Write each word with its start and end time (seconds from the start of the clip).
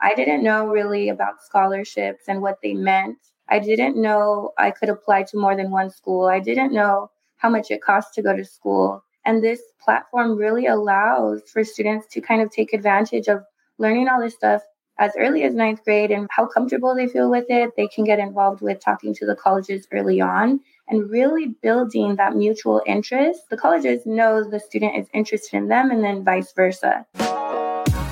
I 0.00 0.14
didn't 0.14 0.42
know 0.42 0.68
really 0.68 1.08
about 1.08 1.42
scholarships 1.42 2.24
and 2.28 2.42
what 2.42 2.58
they 2.62 2.74
meant. 2.74 3.18
I 3.48 3.58
didn't 3.58 4.00
know 4.00 4.52
I 4.58 4.70
could 4.70 4.88
apply 4.88 5.24
to 5.24 5.38
more 5.38 5.56
than 5.56 5.70
one 5.70 5.90
school. 5.90 6.26
I 6.26 6.40
didn't 6.40 6.72
know 6.72 7.10
how 7.36 7.48
much 7.48 7.70
it 7.70 7.82
costs 7.82 8.14
to 8.14 8.22
go 8.22 8.36
to 8.36 8.44
school. 8.44 9.02
And 9.24 9.42
this 9.42 9.60
platform 9.80 10.36
really 10.36 10.66
allows 10.66 11.42
for 11.52 11.64
students 11.64 12.06
to 12.08 12.20
kind 12.20 12.42
of 12.42 12.50
take 12.50 12.72
advantage 12.72 13.28
of 13.28 13.42
learning 13.78 14.08
all 14.08 14.20
this 14.20 14.34
stuff 14.34 14.62
as 14.98 15.12
early 15.18 15.42
as 15.42 15.54
ninth 15.54 15.84
grade 15.84 16.10
and 16.10 16.26
how 16.30 16.46
comfortable 16.46 16.94
they 16.94 17.06
feel 17.06 17.30
with 17.30 17.46
it. 17.48 17.72
They 17.76 17.88
can 17.88 18.04
get 18.04 18.18
involved 18.18 18.62
with 18.62 18.80
talking 18.80 19.14
to 19.14 19.26
the 19.26 19.36
colleges 19.36 19.86
early 19.92 20.20
on 20.20 20.60
and 20.88 21.10
really 21.10 21.48
building 21.62 22.16
that 22.16 22.36
mutual 22.36 22.82
interest. 22.86 23.50
The 23.50 23.56
colleges 23.56 24.06
know 24.06 24.48
the 24.48 24.60
student 24.60 24.96
is 24.96 25.08
interested 25.12 25.56
in 25.56 25.68
them 25.68 25.90
and 25.90 26.02
then 26.02 26.24
vice 26.24 26.52
versa. 26.52 27.06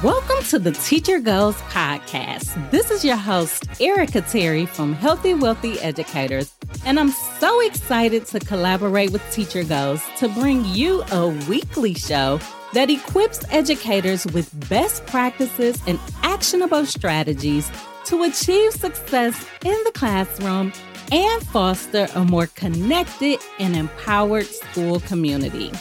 Welcome 0.04 0.44
to 0.50 0.58
the 0.58 0.72
TeacherGoals 0.72 1.54
podcast. 1.70 2.70
This 2.70 2.90
is 2.90 3.06
your 3.06 3.16
host, 3.16 3.66
Erica 3.80 4.20
Terry 4.20 4.66
from 4.66 4.92
Healthy 4.92 5.32
Wealthy 5.32 5.80
Educators, 5.80 6.52
and 6.84 7.00
I'm 7.00 7.08
so 7.08 7.62
excited 7.62 8.26
to 8.26 8.38
collaborate 8.38 9.12
with 9.12 9.22
TeacherGoals 9.34 10.02
to 10.18 10.28
bring 10.28 10.66
you 10.66 11.02
a 11.10 11.28
weekly 11.48 11.94
show 11.94 12.38
that 12.74 12.90
equips 12.90 13.46
educators 13.48 14.26
with 14.26 14.50
best 14.68 15.06
practices 15.06 15.80
and 15.86 15.98
actionable 16.22 16.84
strategies 16.84 17.70
to 18.04 18.24
achieve 18.24 18.72
success 18.72 19.46
in 19.64 19.84
the 19.84 19.92
classroom 19.94 20.70
and 21.12 21.46
foster 21.46 22.08
a 22.14 22.26
more 22.26 22.48
connected 22.48 23.40
and 23.58 23.74
empowered 23.74 24.44
school 24.44 25.00
community. 25.00 25.72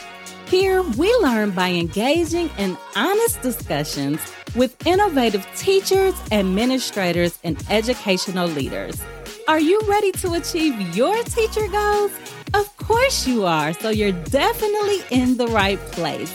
Here, 0.53 0.83
we 0.83 1.11
learn 1.15 1.49
by 1.49 1.69
engaging 1.69 2.47
in 2.59 2.77
honest 2.95 3.41
discussions 3.41 4.19
with 4.55 4.85
innovative 4.85 5.43
teachers, 5.55 6.13
administrators, 6.31 7.39
and 7.43 7.57
educational 7.71 8.47
leaders. 8.47 9.01
Are 9.47 9.59
you 9.59 9.81
ready 9.87 10.11
to 10.11 10.33
achieve 10.33 10.79
your 10.95 11.23
teacher 11.23 11.67
goals? 11.69 12.11
Of 12.53 12.77
course 12.77 13.25
you 13.25 13.45
are, 13.45 13.73
so 13.73 13.89
you're 13.89 14.11
definitely 14.11 14.99
in 15.09 15.37
the 15.37 15.47
right 15.47 15.79
place. 15.91 16.31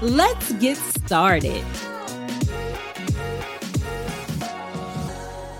Let's 0.00 0.50
get 0.54 0.78
started. 0.78 1.62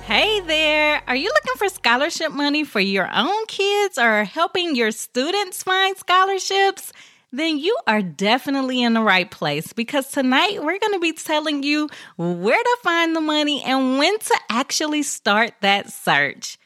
Hey 0.07 0.41
there! 0.41 1.03
Are 1.07 1.17
you 1.17 1.29
looking 1.29 1.59
for 1.59 1.69
scholarship 1.69 2.33
money 2.33 2.65
for 2.65 2.81
your 2.81 3.11
own 3.15 3.45
kids 3.49 3.99
or 3.99 4.25
helping 4.25 4.75
your 4.75 4.93
students 4.93 5.63
find 5.63 5.95
scholarships? 5.99 6.91
Then 7.33 7.59
you 7.59 7.77
are 7.87 8.03
definitely 8.03 8.83
in 8.83 8.95
the 8.95 9.03
right 9.03 9.31
place 9.31 9.73
because 9.73 10.11
tonight 10.11 10.63
we're 10.63 10.79
going 10.79 10.95
to 10.95 11.01
be 11.01 11.13
telling 11.13 11.63
you 11.63 11.89
where 12.17 12.63
to 12.63 12.77
find 12.83 13.15
the 13.15 13.21
money 13.21 13.63
and 13.65 13.99
when 13.99 14.19
to 14.19 14.41
actually 14.49 15.03
start 15.03 15.53
that 15.61 15.93
search. 15.93 16.59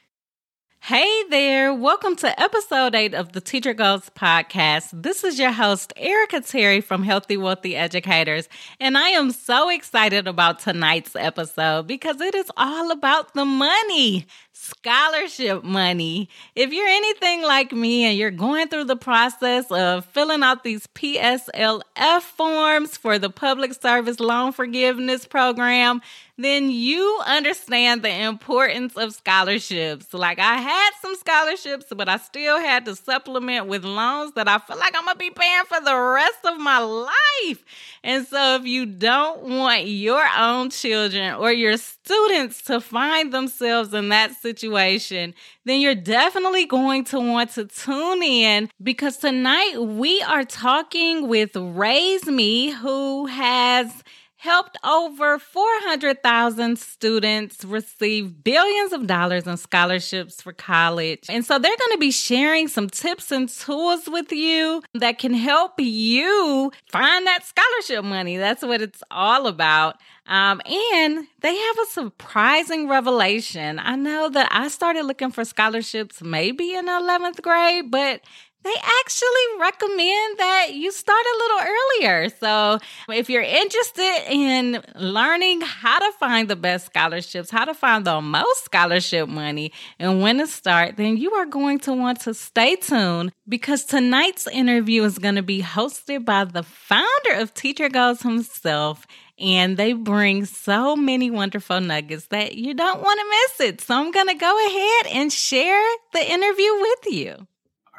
Hey 0.85 1.23
there, 1.31 1.73
welcome 1.73 2.17
to 2.17 2.41
episode 2.43 2.97
8 2.97 3.15
of 3.15 3.31
the 3.31 3.41
TeacherGoals 3.41 4.11
podcast. 4.15 4.89
This 4.93 5.23
is 5.23 5.39
your 5.39 5.53
host, 5.53 5.93
Erica 5.97 6.41
Terry 6.41 6.81
from 6.81 7.05
Healthy 7.05 7.37
Wealthy 7.37 7.77
Educators, 7.77 8.49
and 8.81 8.99
I 8.99 9.11
am 9.11 9.31
so 9.31 9.69
excited 9.69 10.27
about 10.27 10.59
tonight's 10.59 11.15
episode 11.15 11.87
because 11.87 12.21
it 12.21 12.35
is 12.35 12.51
all 12.57 12.91
about 12.91 13.33
the 13.35 13.45
money 13.45 14.27
scholarship 14.53 15.65
money. 15.65 16.29
If 16.55 16.73
you're 16.73 16.87
anything 16.87 17.43
like 17.43 17.73
me 17.73 18.05
and 18.05 18.17
you're 18.17 18.31
going 18.31 18.69
through 18.69 18.85
the 18.85 18.97
process 18.97 19.71
of 19.71 20.05
filling 20.07 20.43
out 20.43 20.63
these 20.63 20.87
PSLF 20.89 22.23
forms 22.23 22.97
for 22.97 23.19
the 23.19 23.31
Public 23.31 23.75
Service 23.81 24.21
Loan 24.21 24.53
Forgiveness 24.53 25.27
Program, 25.27 26.01
then 26.45 26.71
you 26.71 27.21
understand 27.27 28.03
the 28.03 28.11
importance 28.11 28.97
of 28.97 29.15
scholarships. 29.15 30.13
Like 30.13 30.39
I 30.39 30.57
had 30.57 30.91
some 31.01 31.15
scholarships, 31.17 31.87
but 31.95 32.09
I 32.09 32.17
still 32.17 32.59
had 32.59 32.85
to 32.87 32.97
supplement 32.97 33.67
with 33.67 33.85
loans 33.85 34.33
that 34.33 34.49
I 34.49 34.59
feel 34.59 34.79
like 34.79 34.95
I'm 34.97 35.05
gonna 35.05 35.19
be 35.19 35.31
paying 35.31 35.65
for 35.67 35.81
the 35.81 35.97
rest 35.97 36.39
of 36.45 36.59
my 36.59 36.79
life. 36.79 37.65
And 38.05 38.27
so 38.27 38.57
if 38.57 38.67
you 38.67 38.87
don't 38.87 39.43
want 39.43 39.87
your 39.87 40.25
own 40.37 40.71
children 40.71 41.35
or 41.35 41.53
your 41.53 41.77
students 41.77 42.63
to 42.63 42.81
find 42.81 43.33
themselves 43.33 43.95
in 43.95 44.09
that 44.09 44.35
situation, 44.35 45.35
then 45.65 45.81
you're 45.81 45.95
definitely 45.95 46.67
going 46.67 47.05
to 47.05 47.21
want 47.21 47.51
to 47.51 47.67
tune 47.67 48.23
in 48.23 48.69
because 48.83 49.19
tonight 49.19 49.77
we 49.79 50.21
are 50.23 50.45
talking 50.45 51.29
with 51.29 51.53
RaiseMe, 51.53 52.75
who 52.75 53.27
has 53.27 54.03
helped 54.43 54.77
over 54.83 55.39
400,000 55.39 56.77
students 56.77 57.65
receive 57.65 58.43
billions 58.43 58.93
of 58.93 59.07
dollars 59.07 59.47
in 59.47 59.57
scholarships 59.57 60.43
for 60.43 60.53
college. 60.53 61.27
And 61.29 61.45
so 61.45 61.61
they're 61.61 61.71
going 61.71 61.93
to 61.93 61.99
be 61.99 62.11
sharing 62.11 62.67
some 62.67 62.91
tips 62.91 63.31
and 63.31 63.49
tools 63.49 64.09
with 64.09 64.33
you 64.33 64.83
that 64.95 65.21
can 65.21 65.33
help 65.33 65.79
you 65.79 66.73
find 66.91 67.25
that 67.25 67.45
scholarship 67.45 68.05
money. 68.05 68.37
That's 68.37 68.63
what 68.63 68.83
it's 68.83 69.01
all 69.13 69.47
about. 69.47 70.01
Um, 70.27 70.61
and 70.67 71.27
they 71.41 71.57
have 71.57 71.79
a 71.79 71.91
surprising 71.91 72.89
revelation. 72.89 73.79
I 73.79 73.95
know 73.95 74.29
that 74.29 74.49
I 74.51 74.67
started 74.67 75.05
looking 75.05 75.31
for 75.31 75.45
scholarships 75.45 76.21
maybe 76.21 76.75
in 76.75 76.87
11th 76.87 77.43
grade, 77.43 77.93
but 77.93 78.23
they 78.65 78.75
actually 79.01 79.61
recommend 79.61 80.39
that 80.39 80.69
you 80.73 80.93
start 80.93 81.25
a 81.25 81.39
little 81.39 81.75
earlier. 81.75 82.29
So, 82.29 82.79
if 83.09 83.29
you're 83.29 83.43
interested 83.43 84.25
in 84.31 84.83
learning 84.95 85.63
how 85.63 85.99
to 85.99 86.13
find 86.19 86.49
the 86.49 86.57
best 86.57 86.87
scholarships, 86.87 87.51
how 87.51 87.65
to 87.65 87.75
find 87.75 88.05
the 88.05 88.21
most 88.21 88.65
scholarship 88.65 89.29
money, 89.29 89.73
and 89.99 90.23
when 90.23 90.39
to 90.39 90.47
start, 90.47 90.97
then 90.97 91.17
you 91.17 91.33
are 91.33 91.47
going 91.47 91.79
to 91.81 91.93
want 91.93 92.21
to 92.21 92.35
stay 92.35 92.77
tuned 92.77 93.33
because 93.49 93.85
tonight's 93.85 94.47
interview 94.47 95.03
is 95.05 95.19
going 95.19 95.35
to 95.37 95.43
be 95.43 95.63
hosted 95.63 96.25
by 96.25 96.45
the 96.45 96.63
founder 96.63 97.35
of 97.35 97.55
TeacherGoals 97.55 98.23
himself. 98.23 99.07
And 99.39 99.77
they 99.77 99.93
bring 99.93 100.45
so 100.45 100.95
many 100.95 101.31
wonderful 101.31 101.81
nuggets 101.81 102.27
that 102.27 102.55
you 102.55 102.75
don't 102.75 103.03
want 103.03 103.19
to 103.19 103.27
miss 103.65 103.71
it. 103.73 103.81
So 103.81 103.95
I'm 103.97 104.13
going 104.13 104.29
to 104.29 104.35
go 104.35 104.67
ahead 104.67 105.17
and 105.17 105.33
share 105.33 105.83
the 106.13 106.31
interview 106.31 106.73
with 106.81 107.07
you. 107.07 107.47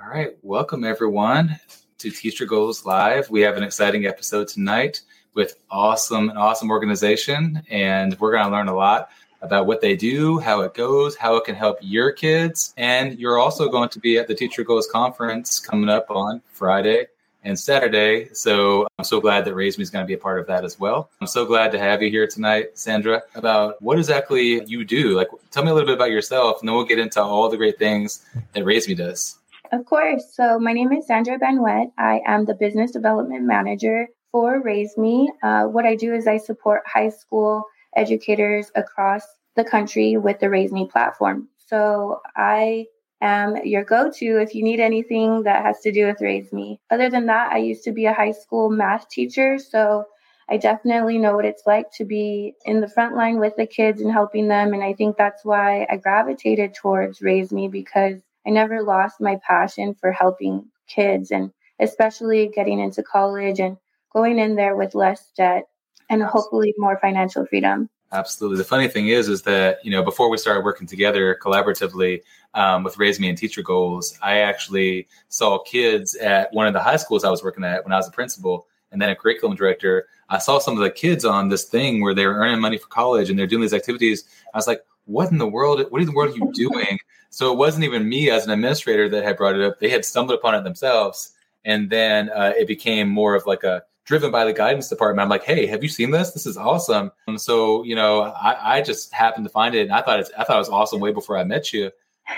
All 0.03 0.09
right. 0.09 0.35
Welcome, 0.41 0.83
everyone, 0.83 1.57
to 1.99 2.09
TeacherGoals 2.09 2.83
Live. 2.83 3.29
We 3.29 3.39
have 3.39 3.55
an 3.55 3.63
exciting 3.63 4.05
episode 4.05 4.49
tonight 4.49 4.99
with 5.33 5.55
awesome, 5.71 6.29
an 6.29 6.35
awesome 6.35 6.69
organization, 6.71 7.63
and 7.69 8.19
we're 8.19 8.33
going 8.33 8.43
to 8.43 8.51
learn 8.51 8.67
a 8.67 8.75
lot 8.75 9.11
about 9.41 9.65
what 9.65 9.79
they 9.79 9.95
do, 9.95 10.39
how 10.39 10.59
it 10.59 10.73
goes, 10.73 11.15
how 11.15 11.37
it 11.37 11.45
can 11.45 11.55
help 11.55 11.77
your 11.79 12.11
kids. 12.11 12.73
And 12.75 13.17
you're 13.17 13.39
also 13.39 13.69
going 13.69 13.87
to 13.89 13.99
be 13.99 14.17
at 14.17 14.27
the 14.27 14.35
TeacherGoals 14.35 14.89
Conference 14.91 15.57
coming 15.57 15.89
up 15.89 16.11
on 16.11 16.41
Friday 16.51 17.07
and 17.45 17.57
Saturday. 17.57 18.27
So 18.33 18.85
I'm 18.99 19.05
so 19.05 19.21
glad 19.21 19.45
that 19.45 19.53
RaiseMe 19.53 19.79
is 19.79 19.89
going 19.89 20.03
to 20.03 20.07
be 20.07 20.15
a 20.15 20.17
part 20.17 20.41
of 20.41 20.47
that 20.47 20.65
as 20.65 20.77
well. 20.77 21.11
I'm 21.21 21.27
so 21.27 21.45
glad 21.45 21.71
to 21.71 21.79
have 21.79 22.01
you 22.01 22.09
here 22.09 22.27
tonight, 22.27 22.77
Sandra, 22.77 23.21
about 23.35 23.81
what 23.81 23.97
exactly 23.97 24.65
you 24.65 24.83
do. 24.83 25.15
Like, 25.15 25.29
tell 25.49 25.63
me 25.63 25.71
a 25.71 25.73
little 25.73 25.87
bit 25.87 25.95
about 25.95 26.11
yourself, 26.11 26.59
and 26.59 26.67
then 26.67 26.75
we'll 26.75 26.83
get 26.83 26.99
into 26.99 27.21
all 27.23 27.47
the 27.47 27.57
great 27.57 27.79
things 27.79 28.25
that 28.53 28.65
RaiseMe 28.65 28.97
does. 28.97 29.39
Of 29.73 29.85
course. 29.85 30.35
So, 30.35 30.59
my 30.59 30.71
name 30.71 30.91
is 30.91 31.07
Sandra 31.07 31.39
Banuett. 31.39 31.89
I 31.97 32.21
am 32.27 32.45
the 32.45 32.53
business 32.53 32.91
development 32.91 33.41
manager 33.41 34.07
for 34.31 34.61
RaiseMe. 34.61 35.29
Uh, 35.41 35.63
what 35.63 35.83
I 35.83 35.95
do 35.95 36.13
is 36.13 36.27
I 36.27 36.37
support 36.37 36.83
high 36.85 37.09
school 37.09 37.63
educators 37.95 38.69
across 38.75 39.23
the 39.55 39.63
country 39.63 40.15
with 40.15 40.39
the 40.39 40.45
RaiseMe 40.45 40.91
platform. 40.91 41.47
So, 41.57 42.21
I 42.35 42.85
am 43.19 43.65
your 43.65 43.83
go 43.83 44.11
to 44.11 44.25
if 44.43 44.53
you 44.53 44.63
need 44.63 44.79
anything 44.79 45.41
that 45.41 45.65
has 45.65 45.79
to 45.79 45.91
do 45.91 46.05
with 46.05 46.19
RaiseMe. 46.19 46.77
Other 46.91 47.09
than 47.09 47.25
that, 47.25 47.51
I 47.51 47.57
used 47.57 47.83
to 47.85 47.91
be 47.91 48.05
a 48.05 48.13
high 48.13 48.33
school 48.33 48.69
math 48.69 49.09
teacher. 49.09 49.57
So, 49.57 50.05
I 50.47 50.57
definitely 50.57 51.17
know 51.17 51.35
what 51.35 51.45
it's 51.45 51.63
like 51.65 51.87
to 51.93 52.05
be 52.05 52.53
in 52.65 52.79
the 52.79 52.87
front 52.87 53.15
line 53.15 53.39
with 53.39 53.55
the 53.55 53.65
kids 53.65 54.01
and 54.01 54.11
helping 54.11 54.49
them. 54.49 54.75
And 54.75 54.83
I 54.83 54.93
think 54.93 55.17
that's 55.17 55.43
why 55.43 55.87
I 55.89 55.97
gravitated 55.97 56.75
towards 56.75 57.21
RaiseMe 57.21 57.71
because 57.71 58.21
I 58.45 58.49
never 58.49 58.83
lost 58.83 59.21
my 59.21 59.39
passion 59.47 59.95
for 59.95 60.11
helping 60.11 60.65
kids 60.87 61.31
and 61.31 61.51
especially 61.79 62.51
getting 62.53 62.79
into 62.79 63.03
college 63.03 63.59
and 63.59 63.77
going 64.11 64.39
in 64.39 64.55
there 64.55 64.75
with 64.75 64.95
less 64.95 65.31
debt 65.35 65.65
and 66.09 66.23
hopefully 66.23 66.73
more 66.77 66.97
financial 66.99 67.45
freedom. 67.45 67.89
Absolutely. 68.11 68.57
The 68.57 68.63
funny 68.63 68.87
thing 68.87 69.07
is, 69.07 69.27
is 69.27 69.41
that 69.41 69.83
you 69.83 69.89
know 69.89 70.03
before 70.03 70.29
we 70.29 70.37
started 70.37 70.63
working 70.63 70.85
together 70.85 71.35
collaboratively 71.41 72.21
um, 72.53 72.83
with 72.83 72.95
RaiseMe 72.95 73.29
and 73.29 73.37
TeacherGoals, 73.37 74.19
I 74.21 74.39
actually 74.39 75.07
saw 75.29 75.57
kids 75.63 76.15
at 76.15 76.53
one 76.53 76.67
of 76.67 76.73
the 76.73 76.79
high 76.79 76.97
schools 76.97 77.23
I 77.23 77.31
was 77.31 77.43
working 77.43 77.63
at 77.63 77.83
when 77.83 77.91
I 77.91 77.97
was 77.97 78.07
a 78.07 78.11
principal, 78.11 78.67
and 78.93 79.01
then 79.01 79.09
a 79.09 79.15
curriculum 79.15 79.57
director. 79.57 80.07
I 80.29 80.37
saw 80.37 80.59
some 80.59 80.77
of 80.77 80.83
the 80.83 80.91
kids 80.91 81.25
on 81.25 81.49
this 81.49 81.65
thing 81.65 82.01
where 82.01 82.13
they 82.13 82.25
were 82.25 82.35
earning 82.35 82.61
money 82.61 82.77
for 82.77 82.87
college 82.87 83.29
and 83.29 83.37
they're 83.37 83.47
doing 83.47 83.63
these 83.63 83.73
activities. 83.73 84.23
I 84.53 84.57
was 84.57 84.67
like, 84.67 84.81
"What 85.05 85.31
in 85.31 85.37
the 85.37 85.47
world? 85.47 85.83
What 85.89 86.01
in 86.01 86.07
the 86.07 86.13
world 86.13 86.33
are 86.33 86.37
you 86.37 86.51
doing?" 86.53 86.99
So 87.29 87.51
it 87.51 87.57
wasn't 87.57 87.83
even 87.85 88.07
me 88.07 88.29
as 88.29 88.45
an 88.45 88.51
administrator 88.51 89.09
that 89.09 89.23
had 89.23 89.37
brought 89.37 89.55
it 89.55 89.61
up. 89.61 89.79
They 89.79 89.89
had 89.89 90.05
stumbled 90.05 90.37
upon 90.37 90.53
it 90.53 90.63
themselves. 90.63 91.31
And 91.65 91.89
then 91.89 92.29
uh, 92.29 92.53
it 92.55 92.67
became 92.67 93.09
more 93.09 93.33
of 93.33 93.47
like 93.47 93.63
a 93.63 93.83
driven 94.05 94.31
by 94.31 94.45
the 94.45 94.53
guidance 94.53 94.89
department. 94.89 95.23
I'm 95.23 95.29
like, 95.29 95.43
hey, 95.43 95.65
have 95.65 95.81
you 95.81 95.89
seen 95.89 96.11
this? 96.11 96.31
This 96.31 96.45
is 96.45 96.57
awesome. 96.57 97.11
And 97.27 97.39
so, 97.39 97.83
you 97.83 97.95
know, 97.95 98.21
I, 98.21 98.77
I 98.77 98.81
just 98.81 99.13
happened 99.13 99.45
to 99.45 99.49
find 99.49 99.73
it, 99.75 99.81
and 99.81 99.91
I 99.91 100.01
thought 100.01 100.19
it's 100.19 100.31
I 100.37 100.43
thought 100.43 100.57
it 100.57 100.59
was 100.59 100.69
awesome 100.69 100.99
way 100.99 101.11
before 101.11 101.37
I 101.37 101.43
met 101.43 101.73
you. 101.73 101.85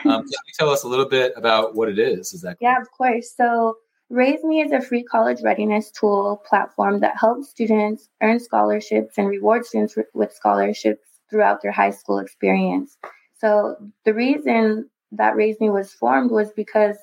Um, 0.03 0.21
can 0.21 0.25
you 0.25 0.53
tell 0.57 0.69
us 0.69 0.83
a 0.83 0.87
little 0.87 1.07
bit 1.07 1.33
about 1.35 1.75
what 1.75 1.89
it 1.89 1.99
is? 1.99 2.33
Is 2.33 2.41
that 2.41 2.57
yeah, 2.61 2.79
of 2.79 2.89
course. 2.91 3.33
So 3.35 3.77
RaiseMe 4.11 4.65
is 4.65 4.71
a 4.71 4.81
free 4.81 5.03
college 5.03 5.41
readiness 5.43 5.91
tool 5.91 6.41
platform 6.47 6.99
that 7.01 7.17
helps 7.17 7.49
students 7.49 8.09
earn 8.21 8.39
scholarships 8.39 9.17
and 9.17 9.27
reward 9.27 9.65
students 9.65 9.95
with 10.13 10.33
scholarships 10.33 11.14
throughout 11.35 11.61
their 11.61 11.71
high 11.71 11.91
school 11.91 12.19
experience. 12.19 12.97
So 13.39 13.75
the 14.05 14.13
reason 14.13 14.89
that 15.11 15.33
RaiseMe 15.33 15.71
was 15.71 15.91
formed 15.91 16.31
was 16.31 16.49
because 16.55 16.95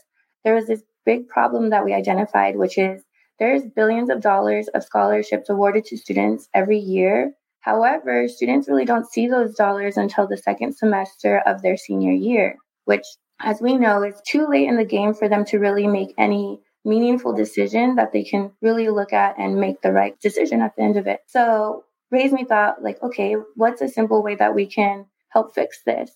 there 0.42 0.54
was 0.54 0.66
this 0.66 0.82
big 1.04 1.28
problem 1.28 1.68
that 1.68 1.84
we 1.84 1.92
identified, 1.92 2.56
which 2.56 2.78
is 2.78 3.02
there's 3.38 3.66
billions 3.76 4.08
of 4.08 4.22
dollars 4.22 4.68
of 4.68 4.84
scholarships 4.84 5.50
awarded 5.50 5.84
to 5.86 5.98
students 5.98 6.48
every 6.54 6.78
year. 6.78 7.34
However, 7.60 8.26
students 8.26 8.68
really 8.68 8.86
don't 8.86 9.06
see 9.06 9.28
those 9.28 9.54
dollars 9.54 9.98
until 9.98 10.26
the 10.26 10.38
second 10.38 10.74
semester 10.74 11.42
of 11.44 11.60
their 11.60 11.76
senior 11.76 12.12
year, 12.12 12.56
which, 12.86 13.04
as 13.38 13.60
we 13.60 13.76
know, 13.76 14.02
is 14.02 14.18
too 14.26 14.46
late 14.46 14.66
in 14.66 14.76
the 14.78 14.84
game 14.84 15.12
for 15.12 15.28
them 15.28 15.44
to 15.46 15.58
really 15.58 15.86
make 15.86 16.14
any 16.16 16.58
meaningful 16.86 17.34
decision 17.34 17.96
that 17.96 18.12
they 18.12 18.24
can 18.24 18.50
really 18.62 18.88
look 18.88 19.12
at 19.12 19.38
and 19.38 19.60
make 19.60 19.82
the 19.82 19.92
right 19.92 20.18
decision 20.20 20.62
at 20.62 20.74
the 20.74 20.82
end 20.82 20.96
of 20.96 21.06
it. 21.06 21.20
So, 21.26 21.84
RaiseMe 22.12 22.46
thought, 22.46 22.82
like, 22.82 23.02
okay, 23.02 23.36
what's 23.56 23.80
a 23.80 23.88
simple 23.88 24.22
way 24.22 24.34
that 24.36 24.54
we 24.54 24.66
can 24.66 25.06
help 25.28 25.54
fix 25.54 25.82
this? 25.84 26.10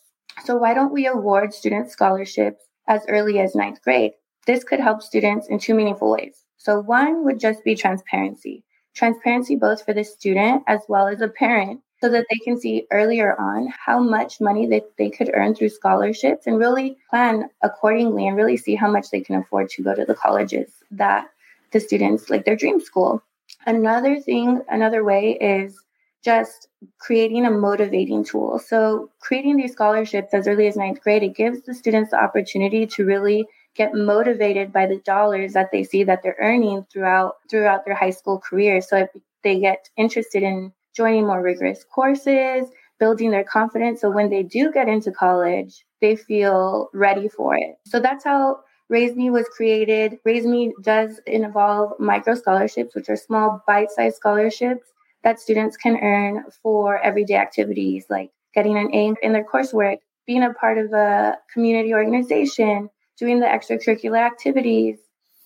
So, 0.44 0.56
why 0.56 0.74
don't 0.74 0.92
we 0.92 1.06
award 1.06 1.54
student 1.54 1.90
scholarships 1.90 2.62
as 2.86 3.06
early 3.08 3.40
as 3.40 3.54
ninth 3.54 3.82
grade? 3.82 4.12
This 4.46 4.62
could 4.62 4.80
help 4.80 5.02
students 5.02 5.48
in 5.48 5.58
two 5.58 5.74
meaningful 5.74 6.10
ways. 6.10 6.44
So, 6.58 6.80
one 6.80 7.24
would 7.24 7.40
just 7.40 7.64
be 7.64 7.74
transparency 7.74 8.64
transparency 8.96 9.54
both 9.54 9.84
for 9.84 9.92
the 9.92 10.02
student 10.02 10.62
as 10.66 10.80
well 10.88 11.06
as 11.06 11.20
a 11.20 11.28
parent 11.28 11.80
so 12.00 12.08
that 12.08 12.26
they 12.30 12.38
can 12.38 12.58
see 12.58 12.86
earlier 12.90 13.38
on 13.40 13.68
how 13.68 14.00
much 14.00 14.40
money 14.40 14.66
that 14.66 14.84
they 14.98 15.08
could 15.08 15.30
earn 15.34 15.54
through 15.54 15.68
scholarships 15.68 16.46
and 16.46 16.58
really 16.58 16.96
plan 17.10 17.48
accordingly 17.62 18.26
and 18.26 18.36
really 18.36 18.56
see 18.56 18.74
how 18.74 18.90
much 18.90 19.10
they 19.10 19.20
can 19.20 19.36
afford 19.36 19.68
to 19.68 19.82
go 19.82 19.94
to 19.94 20.04
the 20.04 20.14
colleges 20.14 20.72
that 20.90 21.28
the 21.72 21.80
students 21.80 22.28
like 22.28 22.44
their 22.44 22.56
dream 22.56 22.80
school. 22.80 23.22
Another 23.66 24.20
thing, 24.20 24.62
another 24.68 25.04
way 25.04 25.38
is 25.40 25.78
just 26.26 26.68
creating 26.98 27.46
a 27.46 27.50
motivating 27.50 28.24
tool. 28.24 28.58
So, 28.58 29.10
creating 29.20 29.56
these 29.56 29.72
scholarships 29.72 30.34
as 30.34 30.48
early 30.48 30.66
as 30.66 30.76
ninth 30.76 31.00
grade, 31.02 31.22
it 31.22 31.36
gives 31.36 31.62
the 31.62 31.74
students 31.74 32.10
the 32.10 32.22
opportunity 32.22 32.86
to 32.94 33.04
really 33.04 33.46
get 33.74 33.94
motivated 33.94 34.72
by 34.72 34.86
the 34.86 35.00
dollars 35.12 35.52
that 35.52 35.70
they 35.72 35.84
see 35.84 36.02
that 36.04 36.20
they're 36.22 36.36
earning 36.40 36.84
throughout 36.92 37.34
throughout 37.48 37.84
their 37.84 37.94
high 37.94 38.16
school 38.20 38.38
career. 38.40 38.80
So, 38.80 38.96
if 39.04 39.10
they 39.44 39.60
get 39.60 39.88
interested 39.96 40.42
in 40.42 40.72
joining 40.94 41.26
more 41.26 41.42
rigorous 41.42 41.84
courses, 41.84 42.66
building 42.98 43.30
their 43.30 43.44
confidence. 43.44 44.00
So 44.00 44.10
when 44.10 44.30
they 44.30 44.42
do 44.42 44.72
get 44.72 44.88
into 44.88 45.12
college, 45.12 45.84
they 46.00 46.16
feel 46.16 46.88
ready 46.94 47.28
for 47.28 47.54
it. 47.54 47.76
So 47.86 48.00
that's 48.00 48.24
how 48.24 48.60
RaiseMe 48.92 49.30
was 49.30 49.48
created. 49.54 50.18
RaiseMe 50.26 50.72
does 50.82 51.20
involve 51.26 51.92
micro 52.00 52.34
scholarships, 52.34 52.94
which 52.94 53.10
are 53.10 53.16
small 53.16 53.62
bite 53.66 53.90
sized 53.90 54.16
scholarships 54.16 54.86
that 55.26 55.40
students 55.40 55.76
can 55.76 55.96
earn 55.96 56.44
for 56.62 57.00
everyday 57.00 57.34
activities 57.34 58.06
like 58.08 58.30
getting 58.54 58.78
an 58.78 58.94
A 58.94 59.12
in 59.26 59.32
their 59.32 59.44
coursework, 59.44 59.98
being 60.24 60.44
a 60.44 60.54
part 60.54 60.78
of 60.78 60.92
a 60.92 61.36
community 61.52 61.92
organization, 61.92 62.88
doing 63.18 63.40
the 63.40 63.46
extracurricular 63.46 64.24
activities, 64.24 64.98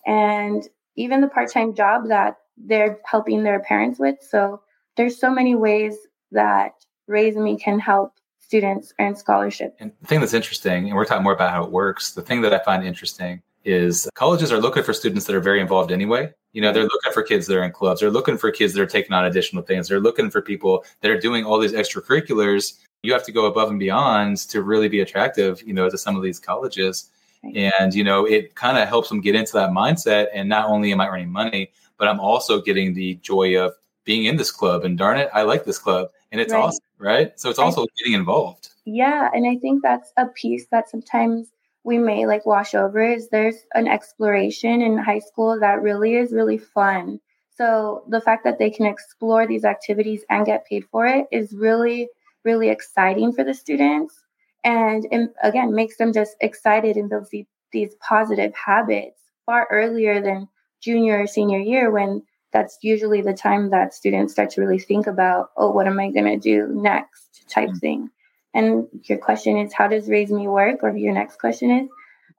and 0.05 0.69
even 0.97 1.23
the 1.23 1.29
part 1.29 1.51
time 1.51 1.75
job 1.75 2.09
that 2.09 2.37
they're 2.59 2.99
helping 3.07 3.43
their 3.43 3.61
parents 3.61 3.99
with. 3.99 4.17
So 4.21 4.61
there's 4.99 5.19
so 5.19 5.31
many 5.31 5.55
ways 5.55 5.97
that 6.31 6.73
RaiseMe 7.09 7.59
can 7.59 7.79
help 7.81 8.13
students 8.39 8.93
earn 9.01 9.17
scholarships. 9.17 9.77
And 9.81 9.93
the 10.03 10.07
thing 10.09 10.21
that's 10.21 10.35
interesting, 10.35 10.89
and 10.89 10.95
we're 10.95 11.07
talking 11.07 11.25
more 11.25 11.33
about 11.33 11.53
how 11.53 11.65
it 11.65 11.71
works, 11.71 12.13
the 12.13 12.21
thing 12.21 12.43
that 12.43 12.53
I 12.53 12.59
find 12.59 12.85
interesting 12.85 13.41
is 13.65 14.09
colleges 14.15 14.51
are 14.53 14.61
looking 14.61 14.83
for 14.83 14.93
students 14.93 15.27
that 15.27 15.37
are 15.37 15.41
very 15.41 15.61
involved 15.61 15.93
anyway. 15.93 16.33
You 16.53 16.63
know, 16.63 16.73
they're 16.73 16.83
mm-hmm. 16.83 16.93
looking 16.93 17.13
for 17.13 17.23
kids 17.23 17.47
that 17.47 17.57
are 17.57 17.63
in 17.63 17.73
clubs, 17.73 18.01
they're 18.01 18.11
looking 18.11 18.39
for 18.39 18.51
kids 18.51 18.75
that 18.75 18.83
are 18.83 18.87
taking 18.87 19.13
on 19.13 19.25
additional 19.25 19.63
things, 19.63 19.89
they're 19.89 20.01
looking 20.01 20.31
for 20.31 20.43
people 20.43 20.85
that 21.01 21.11
are 21.11 21.21
doing 21.21 21.45
all 21.45 21.59
these 21.59 21.73
extracurriculars. 21.73 22.79
You 23.03 23.13
have 23.13 23.25
to 23.25 23.33
go 23.33 23.47
above 23.47 23.71
and 23.71 23.79
beyond 23.79 24.39
to 24.49 24.63
really 24.63 24.89
be 24.89 25.01
attractive, 25.01 25.63
you 25.63 25.73
know, 25.73 25.89
to 25.89 25.97
some 25.97 26.17
of 26.17 26.23
these 26.23 26.39
colleges. 26.39 27.11
Right. 27.43 27.73
And, 27.79 27.95
you 27.95 28.05
know, 28.05 28.27
it 28.27 28.55
kind 28.55 28.77
of 28.77 28.87
helps 28.87 29.09
them 29.09 29.23
get 29.23 29.35
into 29.35 29.55
that 29.55 29.71
mindset. 29.71 30.27
And 30.35 30.49
not 30.51 30.67
only 30.69 30.93
am 30.93 31.01
I 31.01 31.09
earning 31.09 31.33
money, 31.33 31.73
but 31.97 32.09
I'm 32.09 32.21
also 32.21 32.61
getting 32.61 32.93
the 32.93 33.15
joy 33.17 33.59
of 33.59 33.75
being 34.05 34.25
in 34.25 34.37
this 34.37 34.51
club 34.51 34.85
and 34.85 34.99
darn 34.99 35.19
it 35.19 35.31
i 35.33 35.43
like 35.43 35.65
this 35.65 35.79
club 35.79 36.11
and 36.33 36.41
it's 36.41 36.53
right. 36.53 36.61
awesome 36.61 36.85
right 36.99 37.39
so 37.39 37.51
it's 37.51 37.59
also 37.59 37.83
I, 37.83 37.87
getting 37.99 38.15
involved 38.15 38.71
yeah 38.85 39.29
and 39.33 39.47
i 39.47 39.57
think 39.57 39.83
that's 39.83 40.13
a 40.17 40.27
piece 40.27 40.67
that 40.71 40.89
sometimes 40.89 41.53
we 41.85 41.99
may 41.99 42.27
like 42.27 42.45
wash 42.47 42.75
over 42.75 43.01
is 43.01 43.29
there's 43.29 43.57
an 43.75 43.89
exploration 43.89 44.83
in 44.83 44.99
high 44.99 45.19
school 45.19 45.59
that 45.59 45.83
really 45.83 46.15
is 46.15 46.33
really 46.33 46.59
fun 46.59 47.21
so 47.57 48.05
the 48.09 48.21
fact 48.21 48.45
that 48.45 48.59
they 48.59 48.71
can 48.71 48.87
explore 48.87 49.47
these 49.47 49.65
activities 49.65 50.25
and 50.31 50.47
get 50.47 50.67
paid 50.67 50.85
for 50.91 51.07
it 51.07 51.27
is 51.31 51.53
really 51.53 52.09
really 52.45 52.69
exciting 52.69 53.33
for 53.33 53.45
the 53.45 53.55
students 53.55 54.23
and, 54.65 55.07
and 55.11 55.31
again 55.43 55.75
makes 55.75 55.97
them 55.97 56.13
just 56.13 56.37
excited 56.41 56.97
and 56.97 57.09
builds 57.09 57.31
these, 57.31 57.47
these 57.73 57.95
positive 57.97 58.53
habits 58.55 59.19
far 59.47 59.67
earlier 59.71 60.21
than 60.23 60.49
junior 60.81 61.23
or 61.23 61.27
senior 61.27 61.59
year 61.59 61.91
when 61.91 62.23
that's 62.53 62.79
usually 62.83 63.23
the 63.23 63.33
time 63.33 63.71
that 63.71 63.95
students 63.95 64.33
start 64.33 64.51
to 64.51 64.61
really 64.61 64.79
think 64.79 65.07
about, 65.07 65.51
oh, 65.57 65.71
what 65.71 65.87
am 65.87 66.01
I 66.01 66.11
going 66.11 66.25
to 66.25 66.37
do 66.37 66.69
next 66.73 67.49
type 67.49 67.69
mm-hmm. 67.69 67.79
thing. 67.79 68.11
And 68.55 68.89
your 69.05 69.19
question 69.19 69.57
is, 69.59 69.73
how 69.73 69.89
does 69.89 70.09
RaiseMe 70.09 70.47
work? 70.47 70.81
Or 70.83 70.97
your 70.97 71.15
next 71.15 71.39
question 71.39 71.71
is, 71.71 71.89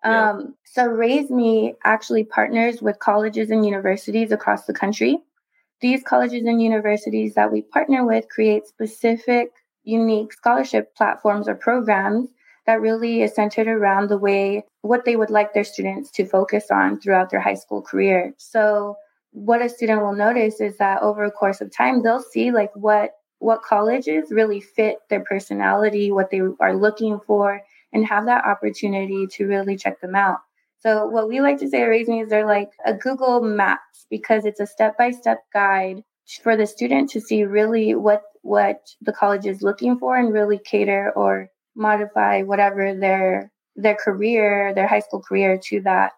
yeah. 0.04 0.32
um, 0.32 0.56
so 0.66 0.88
Raise 0.88 1.30
Me 1.30 1.76
actually 1.84 2.24
partners 2.24 2.82
with 2.82 3.00
colleges 3.00 3.50
and 3.50 3.66
universities 3.66 4.32
across 4.32 4.66
the 4.66 4.74
country. 4.74 5.20
These 5.80 6.04
colleges 6.04 6.46
and 6.46 6.62
universities 6.62 7.34
that 7.36 7.52
we 7.52 7.62
partner 7.62 8.06
with 8.06 8.30
create 8.30 8.68
specific, 8.68 9.52
unique 9.84 10.34
scholarship 10.34 10.96
platforms 10.96 11.48
or 11.48 11.56
programs 11.56 12.30
that 12.68 12.82
really 12.82 13.24
is 13.24 13.34
centered 13.34 13.68
around 13.68 14.10
the 14.10 14.18
way 14.18 14.64
what 14.82 15.06
they 15.06 15.16
would 15.16 15.30
like 15.32 15.54
their 15.54 15.64
students 15.64 16.12
to 16.12 16.26
focus 16.26 16.66
on 16.72 17.00
throughout 17.00 17.30
their 17.30 17.42
high 17.42 17.56
school 17.56 17.82
career. 17.82 18.34
So 18.38 18.96
what 19.32 19.62
a 19.62 19.70
student 19.70 20.02
will 20.02 20.16
notice 20.16 20.62
is 20.62 20.78
that 20.78 21.02
over 21.02 21.24
a 21.24 21.32
course 21.32 21.62
of 21.62 21.72
time 21.72 22.04
they'll 22.04 22.22
see 22.22 22.52
like 22.52 22.72
what 22.76 23.12
what 23.42 23.62
colleges 23.64 24.32
really 24.32 24.62
fit 24.62 24.98
their 25.10 25.24
personality 25.24 26.12
what 26.12 26.30
they 26.32 26.42
are 26.60 26.76
looking 26.76 27.20
for 27.26 27.62
and 27.94 28.06
have 28.06 28.26
that 28.26 28.46
opportunity 28.46 29.28
to 29.28 29.46
really 29.46 29.76
check 29.76 30.00
them 30.02 30.16
out 30.16 30.40
so 30.80 31.06
what 31.06 31.28
we 31.28 31.42
like 31.42 31.60
to 31.60 31.70
say 31.70 31.82
at 31.82 31.90
RaiseMe 31.90 32.24
is 32.24 32.30
they're 32.30 32.46
like 32.46 32.72
a 32.86 32.94
google 32.94 33.42
maps 33.42 34.06
because 34.10 34.46
it's 34.46 34.60
a 34.60 34.68
step-by-step 34.68 35.40
guide 35.54 36.04
for 36.42 36.56
the 36.56 36.66
student 36.66 37.10
to 37.10 37.22
see 37.22 37.44
really 37.44 37.96
what 37.96 38.24
what 38.42 38.82
the 39.02 39.14
college 39.14 39.46
is 39.46 39.62
looking 39.62 39.98
for 39.98 40.18
and 40.18 40.34
really 40.34 40.58
cater 40.58 41.12
or 41.16 41.50
modify 41.76 42.42
whatever 42.42 42.94
their 42.94 43.52
their 43.76 43.96
career 43.96 44.74
their 44.74 44.88
high 44.88 45.00
school 45.00 45.22
career 45.22 45.58
to 45.58 45.82
that 45.82 46.14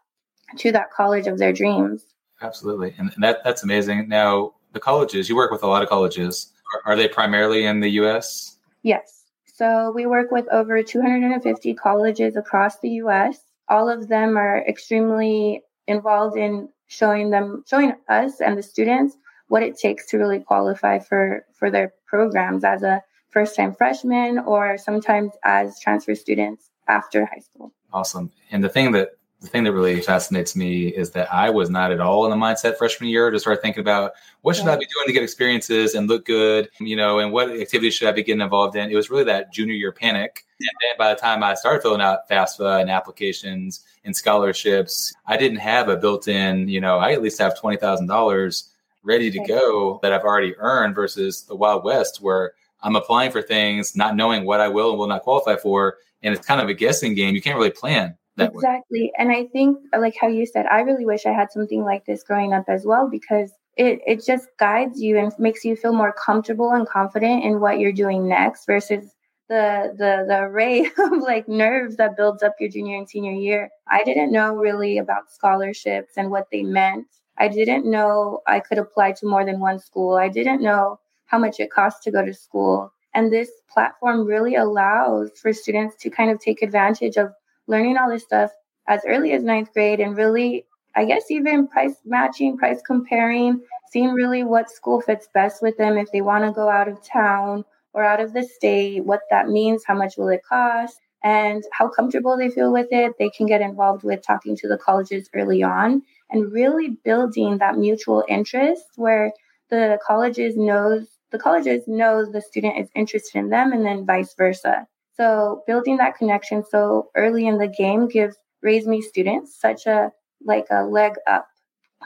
to 0.57 0.71
that 0.71 0.91
college 0.91 1.27
of 1.27 1.37
their 1.37 1.53
dreams 1.53 2.13
Absolutely, 2.43 2.93
and, 2.97 3.11
and 3.13 3.23
that 3.23 3.43
that's 3.43 3.63
amazing. 3.63 4.09
Now, 4.09 4.53
the 4.73 4.79
colleges 4.79 5.29
you 5.29 5.35
work 5.35 5.49
with 5.49 5.63
a 5.63 5.67
lot 5.67 5.81
of 5.81 5.89
colleges. 5.89 6.51
Are, 6.85 6.95
they 6.95 7.07
primarily 7.07 7.65
in 7.65 7.79
the 7.79 7.89
U.S.? 7.91 8.57
Yes. 8.83 9.23
So 9.45 9.91
we 9.91 10.05
work 10.05 10.31
with 10.31 10.47
over 10.51 10.81
250 10.81 11.73
colleges 11.75 12.35
across 12.35 12.79
the 12.79 12.89
U.S. 12.89 13.39
All 13.69 13.89
of 13.89 14.07
them 14.07 14.37
are 14.37 14.65
extremely 14.67 15.61
involved 15.87 16.37
in 16.37 16.69
showing 16.87 17.29
them, 17.29 17.63
showing 17.67 17.93
us 18.09 18.41
and 18.41 18.57
the 18.57 18.63
students 18.63 19.15
what 19.47 19.63
it 19.63 19.77
takes 19.77 20.07
to 20.07 20.17
really 20.17 20.39
qualify 20.39 20.99
for 20.99 21.45
for 21.53 21.69
their 21.69 21.93
programs 22.07 22.63
as 22.63 22.83
a 22.83 23.01
first 23.29 23.55
time 23.55 23.73
freshman 23.73 24.39
or 24.39 24.77
sometimes 24.77 25.31
as 25.43 25.79
transfer 25.79 26.15
students 26.15 26.69
after 26.87 27.25
high 27.25 27.39
school. 27.39 27.71
Awesome. 27.91 28.31
And 28.51 28.63
the 28.63 28.69
thing 28.69 28.91
that 28.93 29.09
the 29.43 29.49
thing 29.49 29.65
that 29.65 29.73
really 29.73 29.99
fascinates 29.99 30.55
me 30.55 30.87
is 30.87 31.11
that 31.11 31.31
I 31.31 31.49
was 31.49 31.69
not 31.69 31.91
at 31.91 31.99
all 31.99 32.23
in 32.23 32.31
the 32.31 32.37
mindset 32.37 32.77
freshman 32.77 33.09
year 33.09 33.29
to 33.29 33.37
start 33.37 33.61
thinking 33.61 33.81
about 33.81 34.13
what 34.41 34.55
should 34.55 34.65
yeah. 34.65 34.71
I 34.71 34.77
be 34.77 34.85
doing 34.85 35.05
to 35.05 35.11
get 35.11 35.21
experiences 35.21 35.95
and 35.95 36.07
look 36.07 36.25
good, 36.25 36.69
you 36.79 36.95
know, 36.95 37.19
and 37.19 37.33
what 37.33 37.49
activities 37.49 37.93
should 37.93 38.07
I 38.07 38.13
be 38.13 38.23
getting 38.23 38.39
involved 38.39 38.77
in. 38.77 38.89
It 38.89 38.95
was 38.95 39.09
really 39.09 39.25
that 39.25 39.51
junior 39.51 39.73
year 39.73 39.91
panic. 39.91 40.45
And 40.61 40.69
then 40.81 40.97
by 40.97 41.13
the 41.13 41.19
time 41.19 41.43
I 41.43 41.55
started 41.55 41.81
filling 41.81 41.99
out 41.99 42.29
FAFSA 42.29 42.79
and 42.79 42.89
applications 42.89 43.83
and 44.05 44.15
scholarships, 44.15 45.13
I 45.27 45.35
didn't 45.35 45.57
have 45.57 45.89
a 45.89 45.97
built 45.97 46.29
in, 46.29 46.69
you 46.69 46.79
know, 46.79 46.97
I 46.97 47.11
at 47.11 47.21
least 47.21 47.41
have 47.41 47.59
$20,000 47.59 48.69
ready 49.03 49.29
to 49.29 49.45
go 49.45 49.99
that 50.03 50.13
I've 50.13 50.23
already 50.23 50.55
earned 50.57 50.95
versus 50.95 51.43
the 51.43 51.55
Wild 51.55 51.83
West 51.83 52.21
where 52.21 52.53
I'm 52.81 52.95
applying 52.95 53.31
for 53.31 53.41
things, 53.41 53.93
not 53.93 54.15
knowing 54.15 54.45
what 54.45 54.61
I 54.61 54.69
will 54.69 54.91
and 54.91 54.99
will 54.99 55.07
not 55.07 55.23
qualify 55.23 55.57
for. 55.57 55.97
And 56.21 56.33
it's 56.33 56.47
kind 56.47 56.61
of 56.61 56.69
a 56.69 56.73
guessing 56.73 57.13
game. 57.13 57.35
You 57.35 57.41
can't 57.41 57.57
really 57.57 57.71
plan 57.71 58.17
exactly. 58.37 59.03
Way. 59.03 59.11
And 59.17 59.31
I 59.31 59.45
think, 59.45 59.77
like 59.97 60.15
how 60.19 60.27
you 60.27 60.45
said, 60.45 60.65
I 60.67 60.81
really 60.81 61.05
wish 61.05 61.25
I 61.25 61.31
had 61.31 61.51
something 61.51 61.83
like 61.83 62.05
this 62.05 62.23
growing 62.23 62.53
up 62.53 62.65
as 62.67 62.85
well, 62.85 63.09
because 63.09 63.51
it, 63.77 63.99
it 64.05 64.25
just 64.25 64.47
guides 64.59 65.01
you 65.01 65.17
and 65.17 65.31
makes 65.39 65.65
you 65.65 65.75
feel 65.75 65.93
more 65.93 66.13
comfortable 66.13 66.71
and 66.71 66.87
confident 66.87 67.43
in 67.43 67.59
what 67.59 67.79
you're 67.79 67.91
doing 67.91 68.27
next 68.27 68.65
versus 68.65 69.13
the 69.49 69.93
the 69.97 70.25
the 70.27 70.39
array 70.39 70.85
of 70.97 71.21
like 71.21 71.47
nerves 71.47 71.97
that 71.97 72.15
builds 72.15 72.43
up 72.43 72.55
your 72.59 72.69
junior 72.69 72.97
and 72.97 73.09
senior 73.09 73.33
year. 73.33 73.69
I 73.89 74.03
didn't 74.03 74.31
know 74.31 74.55
really 74.55 74.97
about 74.97 75.31
scholarships 75.31 76.13
and 76.17 76.31
what 76.31 76.47
they 76.51 76.63
meant. 76.63 77.07
I 77.37 77.47
didn't 77.47 77.89
know 77.89 78.41
I 78.47 78.59
could 78.59 78.77
apply 78.77 79.13
to 79.13 79.27
more 79.27 79.43
than 79.45 79.59
one 79.59 79.79
school. 79.79 80.15
I 80.15 80.29
didn't 80.29 80.61
know 80.61 80.99
how 81.25 81.39
much 81.39 81.59
it 81.59 81.71
costs 81.71 82.03
to 82.03 82.11
go 82.11 82.23
to 82.23 82.33
school. 82.33 82.93
And 83.15 83.31
this 83.31 83.49
platform 83.71 84.25
really 84.25 84.55
allows 84.55 85.31
for 85.39 85.53
students 85.53 85.95
to 86.01 86.09
kind 86.09 86.31
of 86.31 86.39
take 86.39 86.61
advantage 86.61 87.17
of 87.17 87.31
learning 87.67 87.97
all 87.97 88.09
this 88.09 88.23
stuff 88.23 88.51
as 88.87 89.01
early 89.07 89.31
as 89.31 89.43
ninth 89.43 89.71
grade 89.73 89.99
and 89.99 90.15
really 90.17 90.65
I 90.95 91.05
guess 91.05 91.31
even 91.31 91.67
price 91.67 91.95
matching, 92.05 92.57
price 92.57 92.81
comparing, 92.85 93.61
seeing 93.91 94.13
really 94.13 94.43
what 94.43 94.69
school 94.69 95.01
fits 95.01 95.27
best 95.33 95.61
with 95.61 95.77
them 95.77 95.97
if 95.97 96.11
they 96.11 96.21
want 96.21 96.45
to 96.45 96.51
go 96.51 96.69
out 96.69 96.87
of 96.87 97.03
town 97.03 97.65
or 97.93 98.03
out 98.03 98.19
of 98.19 98.33
the 98.33 98.43
state, 98.43 99.03
what 99.03 99.21
that 99.31 99.49
means, 99.49 99.83
how 99.85 99.95
much 99.95 100.17
will 100.17 100.29
it 100.29 100.41
cost, 100.47 100.99
and 101.23 101.63
how 101.71 101.87
comfortable 101.87 102.37
they 102.37 102.49
feel 102.49 102.71
with 102.71 102.87
it. 102.91 103.13
They 103.17 103.29
can 103.29 103.47
get 103.47 103.61
involved 103.61 104.03
with 104.03 104.21
talking 104.25 104.55
to 104.57 104.67
the 104.67 104.77
colleges 104.77 105.29
early 105.33 105.63
on 105.63 106.01
and 106.29 106.51
really 106.51 106.97
building 107.03 107.57
that 107.59 107.77
mutual 107.77 108.23
interest 108.27 108.85
where 108.95 109.31
the 109.69 109.97
colleges 110.05 110.55
knows 110.55 111.07
the 111.31 111.39
colleges 111.39 111.87
knows 111.87 112.31
the 112.31 112.41
student 112.41 112.77
is 112.77 112.89
interested 112.95 113.39
in 113.39 113.49
them 113.49 113.73
and 113.73 113.83
then 113.83 114.05
vice 114.05 114.35
versa. 114.35 114.87
So 115.15 115.63
building 115.67 115.97
that 115.97 116.15
connection 116.17 116.63
so 116.63 117.09
early 117.15 117.47
in 117.47 117.57
the 117.57 117.67
game 117.67 118.07
gives 118.07 118.35
RaiseMe 118.65 119.01
students 119.01 119.59
such 119.59 119.85
a 119.85 120.11
like 120.45 120.65
a 120.71 120.83
leg 120.83 121.13
up 121.27 121.47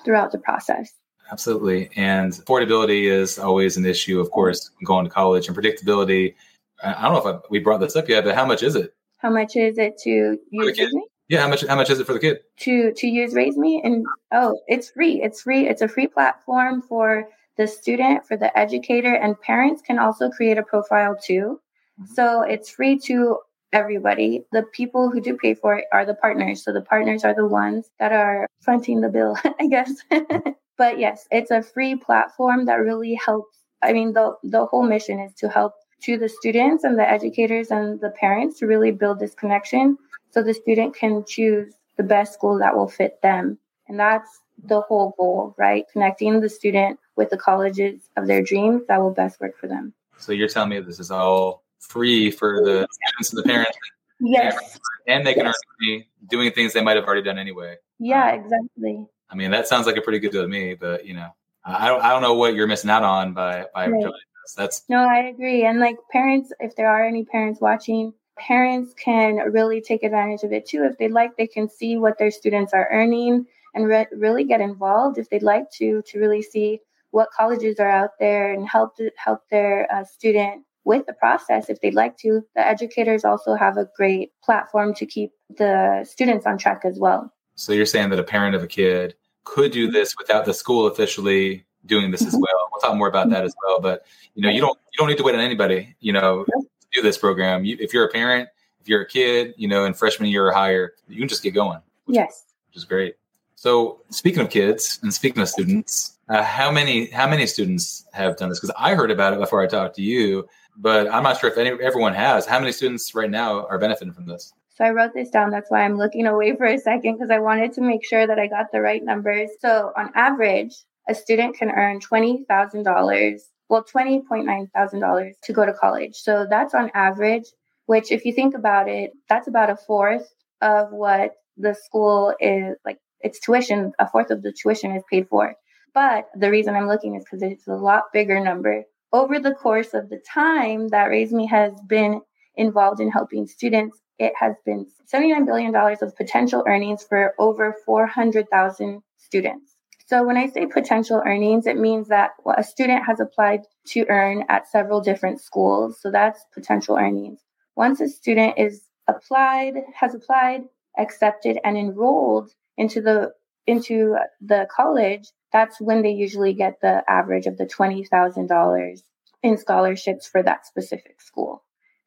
throughout 0.03 0.31
the 0.31 0.37
process. 0.37 0.91
Absolutely. 1.31 1.89
And 1.95 2.31
affordability 2.33 3.03
is 3.03 3.37
always 3.37 3.77
an 3.77 3.85
issue, 3.85 4.19
of 4.19 4.31
course, 4.31 4.71
going 4.85 5.05
to 5.05 5.11
college 5.11 5.47
and 5.47 5.57
predictability. 5.57 6.35
I 6.83 7.01
don't 7.01 7.13
know 7.13 7.29
if 7.29 7.35
I, 7.35 7.39
we 7.49 7.59
brought 7.59 7.79
this 7.79 7.95
up 7.95 8.07
yet, 8.07 8.23
but 8.23 8.35
how 8.35 8.45
much 8.45 8.63
is 8.63 8.75
it? 8.75 8.93
How 9.17 9.29
much 9.29 9.55
is 9.55 9.77
it 9.77 9.97
to 10.03 10.37
use 10.51 10.79
RaiseMe? 10.79 11.01
Yeah, 11.27 11.41
how 11.41 11.49
much 11.49 11.65
how 11.65 11.75
much 11.75 11.89
is 11.89 11.99
it 11.99 12.07
for 12.07 12.13
the 12.13 12.19
kid? 12.19 12.39
To 12.59 12.93
to 12.93 13.07
use 13.07 13.33
RaiseMe? 13.33 13.81
And 13.83 14.05
oh, 14.31 14.59
it's 14.67 14.91
free. 14.91 15.21
It's 15.21 15.41
free. 15.41 15.67
It's 15.67 15.81
a 15.81 15.87
free 15.87 16.07
platform 16.07 16.81
for 16.81 17.27
the 17.57 17.67
student, 17.67 18.25
for 18.25 18.37
the 18.37 18.57
educator, 18.57 19.13
and 19.13 19.39
parents 19.41 19.81
can 19.81 19.99
also 19.99 20.29
create 20.29 20.57
a 20.57 20.63
profile 20.63 21.17
too. 21.21 21.59
So 22.05 22.41
it's 22.41 22.69
free 22.69 22.99
to 23.05 23.39
everybody. 23.73 24.45
The 24.51 24.63
people 24.63 25.09
who 25.09 25.21
do 25.21 25.37
pay 25.37 25.53
for 25.53 25.75
it 25.77 25.85
are 25.91 26.05
the 26.05 26.13
partners. 26.13 26.63
So 26.63 26.71
the 26.71 26.81
partners 26.81 27.23
are 27.23 27.35
the 27.35 27.47
ones 27.47 27.89
that 27.99 28.11
are 28.11 28.47
fronting 28.61 29.01
the 29.01 29.09
bill, 29.09 29.37
I 29.59 29.67
guess. 29.67 29.91
but 30.77 30.99
yes, 30.99 31.27
it's 31.31 31.51
a 31.51 31.61
free 31.61 31.95
platform 31.95 32.65
that 32.65 32.75
really 32.75 33.15
helps. 33.15 33.57
I 33.81 33.93
mean, 33.93 34.13
the 34.13 34.35
the 34.43 34.65
whole 34.65 34.83
mission 34.83 35.19
is 35.19 35.33
to 35.35 35.49
help 35.49 35.73
to 36.03 36.17
the 36.17 36.29
students 36.29 36.83
and 36.83 36.97
the 36.97 37.09
educators 37.09 37.71
and 37.71 37.99
the 37.99 38.11
parents 38.11 38.59
to 38.59 38.67
really 38.67 38.91
build 38.91 39.19
this 39.19 39.33
connection 39.33 39.97
so 40.31 40.43
the 40.43 40.53
student 40.53 40.95
can 40.95 41.23
choose 41.25 41.73
the 41.97 42.03
best 42.03 42.33
school 42.33 42.59
that 42.59 42.75
will 42.75 42.87
fit 42.87 43.21
them. 43.21 43.57
And 43.87 43.99
that's 43.99 44.41
the 44.63 44.81
whole 44.81 45.15
goal, 45.17 45.55
right? 45.57 45.85
Connecting 45.91 46.39
the 46.39 46.49
student 46.49 46.99
with 47.15 47.29
the 47.29 47.37
colleges 47.37 48.09
of 48.15 48.27
their 48.27 48.43
dreams 48.43 48.83
that 48.87 49.01
will 49.01 49.11
best 49.11 49.39
work 49.39 49.57
for 49.57 49.67
them. 49.67 49.93
So 50.17 50.31
you're 50.31 50.47
telling 50.47 50.69
me 50.69 50.79
this 50.79 50.99
is 50.99 51.11
all 51.11 51.63
free 51.79 52.31
for 52.31 52.61
the 52.63 52.87
students 52.91 53.33
and 53.33 53.39
the 53.39 53.43
parents. 53.43 53.77
Yes. 54.19 54.79
And 55.07 55.25
they 55.25 55.33
can 55.33 55.45
yes. 55.45 55.55
earn 55.55 55.87
money 55.87 56.09
doing 56.29 56.51
things 56.51 56.73
they 56.73 56.81
might 56.81 56.95
have 56.95 57.05
already 57.05 57.21
done 57.21 57.37
anyway. 57.37 57.77
Yeah, 57.99 58.33
um, 58.33 58.39
exactly. 58.39 59.05
I 59.29 59.35
mean, 59.35 59.51
that 59.51 59.67
sounds 59.67 59.85
like 59.85 59.97
a 59.97 60.01
pretty 60.01 60.19
good 60.19 60.31
deal 60.31 60.41
to 60.41 60.47
me, 60.47 60.73
but 60.73 61.05
you 61.05 61.13
know, 61.13 61.29
I 61.65 61.87
don't, 61.87 62.01
I 62.01 62.09
don't 62.09 62.21
know 62.21 62.33
what 62.33 62.55
you're 62.55 62.67
missing 62.67 62.89
out 62.89 63.03
on 63.03 63.33
by, 63.33 63.65
by 63.73 63.87
right. 63.87 64.03
this. 64.03 64.53
That's 64.55 64.83
no, 64.87 65.07
I 65.07 65.23
agree. 65.23 65.65
And 65.65 65.79
like 65.79 65.97
parents, 66.09 66.53
if 66.59 66.75
there 66.75 66.89
are 66.89 67.03
any 67.05 67.25
parents 67.25 67.59
watching, 67.59 68.13
parents 68.37 68.93
can 68.93 69.35
really 69.51 69.81
take 69.81 70.03
advantage 70.03 70.43
of 70.43 70.53
it 70.53 70.65
too. 70.65 70.85
If 70.85 70.97
they'd 70.97 71.11
like, 71.11 71.35
they 71.35 71.47
can 71.47 71.69
see 71.69 71.97
what 71.97 72.17
their 72.17 72.31
students 72.31 72.73
are 72.73 72.87
earning 72.91 73.45
and 73.73 73.87
re- 73.87 74.07
really 74.13 74.45
get 74.45 74.61
involved 74.61 75.17
if 75.17 75.29
they'd 75.29 75.43
like 75.43 75.69
to, 75.71 76.01
to 76.03 76.19
really 76.19 76.41
see 76.41 76.79
what 77.11 77.29
colleges 77.31 77.79
are 77.79 77.89
out 77.89 78.11
there 78.19 78.53
and 78.53 78.67
help 78.67 78.97
help 79.17 79.41
their 79.49 79.91
uh, 79.91 80.03
student 80.05 80.63
with 80.87 81.05
the 81.05 81.13
process 81.13 81.69
if 81.69 81.81
they'd 81.81 81.93
like 81.93 82.17
to. 82.19 82.41
The 82.55 82.65
educators 82.65 83.25
also 83.25 83.53
have 83.53 83.77
a 83.77 83.87
great 83.95 84.31
platform 84.41 84.93
to 84.95 85.05
keep 85.05 85.31
the 85.55 86.05
students 86.09 86.45
on 86.45 86.57
track 86.57 86.81
as 86.85 86.97
well. 86.97 87.31
So 87.55 87.73
you're 87.73 87.85
saying 87.85 88.09
that 88.11 88.19
a 88.19 88.23
parent 88.23 88.55
of 88.55 88.63
a 88.63 88.67
kid 88.67 89.15
could 89.43 89.71
do 89.71 89.91
this 89.91 90.15
without 90.17 90.45
the 90.45 90.53
school 90.53 90.87
officially 90.87 91.65
doing 91.85 92.11
this 92.11 92.21
as 92.21 92.33
mm-hmm. 92.33 92.41
well. 92.41 92.69
We'll 92.71 92.81
talk 92.81 92.97
more 92.97 93.07
about 93.07 93.29
that 93.29 93.43
as 93.43 93.53
well. 93.63 93.79
But 93.81 94.05
you 94.33 94.41
know, 94.41 94.49
you 94.49 94.61
don't 94.61 94.77
you 94.93 94.97
don't 94.97 95.09
need 95.09 95.17
to 95.17 95.23
wait 95.23 95.35
on 95.35 95.41
anybody. 95.41 95.95
You 95.99 96.13
know, 96.13 96.45
to 96.45 96.67
do 96.93 97.01
this 97.01 97.17
program. 97.17 97.65
You, 97.65 97.77
if 97.79 97.93
you're 97.93 98.05
a 98.05 98.11
parent, 98.11 98.49
if 98.79 98.87
you're 98.87 99.01
a 99.01 99.07
kid, 99.07 99.53
you 99.57 99.67
know, 99.67 99.85
in 99.85 99.93
freshman 99.93 100.29
year 100.29 100.47
or 100.47 100.51
higher, 100.51 100.93
you 101.07 101.19
can 101.19 101.27
just 101.27 101.43
get 101.43 101.53
going. 101.53 101.79
Which, 102.05 102.15
yes, 102.15 102.45
which 102.69 102.77
is 102.77 102.85
great. 102.85 103.15
So 103.55 104.01
speaking 104.09 104.41
of 104.41 104.49
kids 104.49 104.99
and 105.01 105.13
speaking 105.13 105.41
of 105.41 105.49
students, 105.49 106.16
uh, 106.29 106.43
how 106.43 106.71
many 106.71 107.09
how 107.11 107.27
many 107.27 107.47
students 107.47 108.05
have 108.13 108.37
done 108.37 108.49
this? 108.49 108.59
Because 108.59 108.75
I 108.77 108.95
heard 108.95 109.11
about 109.11 109.33
it 109.33 109.39
before 109.39 109.61
I 109.61 109.67
talked 109.67 109.95
to 109.95 110.01
you 110.01 110.47
but 110.77 111.11
I'm 111.11 111.23
not 111.23 111.39
sure 111.39 111.49
if 111.49 111.57
any, 111.57 111.71
everyone 111.81 112.13
has. 112.13 112.45
How 112.45 112.59
many 112.59 112.71
students 112.71 113.13
right 113.15 113.29
now 113.29 113.65
are 113.65 113.79
benefiting 113.79 114.13
from 114.13 114.27
this? 114.27 114.53
So 114.75 114.85
I 114.85 114.91
wrote 114.91 115.13
this 115.13 115.31
down. 115.31 115.49
That's 115.49 115.71
why 115.71 115.81
I'm 115.81 115.97
looking 115.97 116.27
away 116.27 116.55
for 116.55 116.65
a 116.65 116.77
second 116.77 117.15
because 117.15 117.31
I 117.31 117.39
wanted 117.39 117.73
to 117.73 117.81
make 117.81 118.05
sure 118.05 118.27
that 118.27 118.37
I 118.37 118.47
got 118.47 118.71
the 118.71 118.81
right 118.81 119.03
numbers. 119.03 119.49
So 119.59 119.91
on 119.97 120.11
average, 120.13 120.75
a 121.09 121.15
student 121.15 121.57
can 121.57 121.71
earn 121.71 121.99
$20,000, 121.99 123.39
well, 123.69 123.83
$20.9 123.83 124.71
thousand 124.71 125.33
to 125.43 125.53
go 125.53 125.65
to 125.65 125.73
college. 125.73 126.15
So 126.15 126.45
that's 126.47 126.75
on 126.75 126.91
average, 126.93 127.45
which 127.87 128.11
if 128.11 128.23
you 128.23 128.33
think 128.33 128.53
about 128.53 128.87
it, 128.87 129.13
that's 129.27 129.47
about 129.47 129.71
a 129.71 129.77
fourth 129.77 130.31
of 130.61 130.91
what 130.91 131.31
the 131.57 131.73
school 131.73 132.35
is 132.39 132.75
like 132.85 132.99
its 133.21 133.39
tuition, 133.39 133.93
a 133.97 134.07
fourth 134.07 134.29
of 134.29 134.43
the 134.43 134.51
tuition 134.53 134.91
is 134.91 135.03
paid 135.09 135.27
for. 135.27 135.55
But 135.97 136.29
the 136.35 136.51
reason 136.51 136.75
I'm 136.75 136.87
looking 136.87 137.15
is 137.15 137.23
because 137.23 137.41
it's 137.41 137.67
a 137.67 137.73
lot 137.73 138.13
bigger 138.13 138.39
number 138.39 138.83
over 139.11 139.39
the 139.39 139.55
course 139.55 139.95
of 139.95 140.09
the 140.09 140.21
time 140.31 140.89
that 140.89 141.09
RaiseMe 141.09 141.49
has 141.49 141.73
been 141.87 142.21
involved 142.55 142.99
in 142.99 143.09
helping 143.09 143.47
students, 143.47 143.99
it 144.19 144.33
has 144.39 144.53
been 144.63 144.85
$79 145.11 145.47
billion 145.47 145.75
of 145.75 146.15
potential 146.15 146.63
earnings 146.67 147.01
for 147.01 147.33
over 147.39 147.75
400,000 147.83 149.01
students. 149.17 149.75
So 150.05 150.23
when 150.23 150.37
I 150.37 150.45
say 150.45 150.67
potential 150.67 151.23
earnings, 151.25 151.65
it 151.65 151.79
means 151.79 152.09
that 152.09 152.33
a 152.55 152.63
student 152.63 153.03
has 153.03 153.19
applied 153.19 153.61
to 153.87 154.05
earn 154.07 154.43
at 154.49 154.67
several 154.67 155.01
different 155.01 155.41
schools. 155.41 155.97
So 155.99 156.11
that's 156.11 156.45
potential 156.53 156.95
earnings. 156.95 157.39
Once 157.75 158.01
a 158.01 158.07
student 158.07 158.53
is 158.59 158.83
applied, 159.07 159.73
has 159.99 160.13
applied, 160.13 160.61
accepted, 160.99 161.57
and 161.63 161.75
enrolled 161.75 162.51
into 162.77 163.01
the 163.01 163.31
into 163.65 164.15
the 164.39 164.67
college, 164.73 165.25
that's 165.51 165.79
when 165.79 166.01
they 166.01 166.11
usually 166.11 166.53
get 166.53 166.81
the 166.81 167.03
average 167.07 167.45
of 167.45 167.57
the 167.57 167.65
$20,000 167.65 169.01
in 169.43 169.57
scholarships 169.57 170.27
for 170.27 170.43
that 170.43 170.65
specific 170.65 171.21
school. 171.21 171.63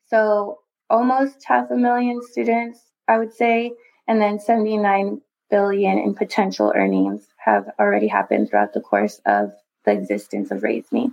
So 0.07 0.59
almost 0.89 1.45
half 1.45 1.71
a 1.71 1.77
million 1.77 2.21
students, 2.23 2.81
I 3.09 3.19
would 3.19 3.33
say, 3.33 3.73
and 4.07 4.21
then 4.21 4.41
79 4.41 5.21
billion 5.51 5.99
in 5.99 6.15
potential 6.15 6.73
earnings 6.75 7.27
have 7.39 7.71
already 7.79 8.09
happened 8.09 8.51
throughout 8.51 8.73
the 8.73 8.81
course 8.81 9.21
of 9.27 9.53
the 9.85 9.93
existence 9.93 10.51
of 10.51 10.61
RaiseMe. 10.61 11.13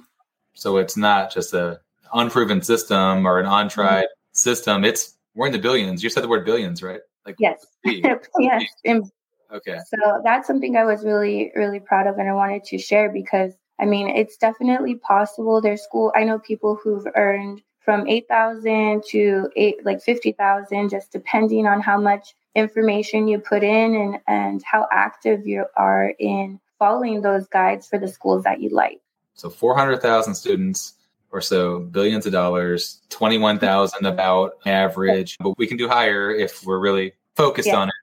So 0.53 0.77
it's 0.77 0.97
not 0.97 1.31
just 1.31 1.53
a 1.53 1.79
unproven 2.13 2.61
system 2.61 3.25
or 3.25 3.39
an 3.39 3.45
untried 3.45 4.05
mm-hmm. 4.05 4.33
system. 4.33 4.83
It's 4.83 5.15
we're 5.35 5.47
in 5.47 5.53
the 5.53 5.59
billions. 5.59 6.03
You 6.03 6.09
said 6.09 6.23
the 6.23 6.27
word 6.27 6.45
billions, 6.45 6.81
right? 6.81 7.01
Like 7.25 7.35
yes, 7.39 7.65
yes, 7.85 8.63
in 8.83 9.09
Okay. 9.51 9.79
So 9.87 10.21
that's 10.23 10.47
something 10.47 10.75
I 10.75 10.83
was 10.83 11.03
really, 11.03 11.51
really 11.55 11.79
proud 11.79 12.07
of 12.07 12.17
and 12.17 12.29
I 12.29 12.33
wanted 12.33 12.63
to 12.65 12.77
share 12.77 13.09
because 13.09 13.53
I 13.79 13.85
mean, 13.85 14.09
it's 14.09 14.37
definitely 14.37 14.95
possible. 14.95 15.61
There's 15.61 15.83
school, 15.83 16.11
I 16.15 16.23
know 16.23 16.39
people 16.39 16.75
who've 16.75 17.07
earned 17.15 17.61
from 17.79 18.07
8,000 18.07 19.03
to 19.09 19.49
eight, 19.55 19.85
like 19.85 20.01
50,000, 20.01 20.89
just 20.89 21.11
depending 21.11 21.67
on 21.67 21.79
how 21.79 21.99
much 21.99 22.33
information 22.55 23.27
you 23.27 23.39
put 23.39 23.63
in 23.63 23.95
and, 23.95 24.19
and 24.27 24.63
how 24.63 24.87
active 24.91 25.45
you 25.45 25.65
are 25.75 26.13
in 26.19 26.59
following 26.79 27.21
those 27.21 27.47
guides 27.47 27.87
for 27.87 27.99
the 27.99 28.07
schools 28.07 28.43
that 28.43 28.61
you 28.61 28.69
like. 28.69 28.99
So 29.35 29.49
400,000 29.49 30.33
students 30.33 30.95
or 31.31 31.39
so, 31.39 31.79
billions 31.79 32.25
of 32.25 32.31
dollars, 32.31 33.01
21,000 33.09 34.05
about 34.05 34.57
average, 34.65 35.37
but 35.39 35.57
we 35.57 35.67
can 35.67 35.77
do 35.77 35.87
higher 35.87 36.31
if 36.31 36.65
we're 36.65 36.79
really 36.79 37.13
focused 37.35 37.67
yeah. 37.67 37.77
on 37.77 37.89
it, 37.89 37.93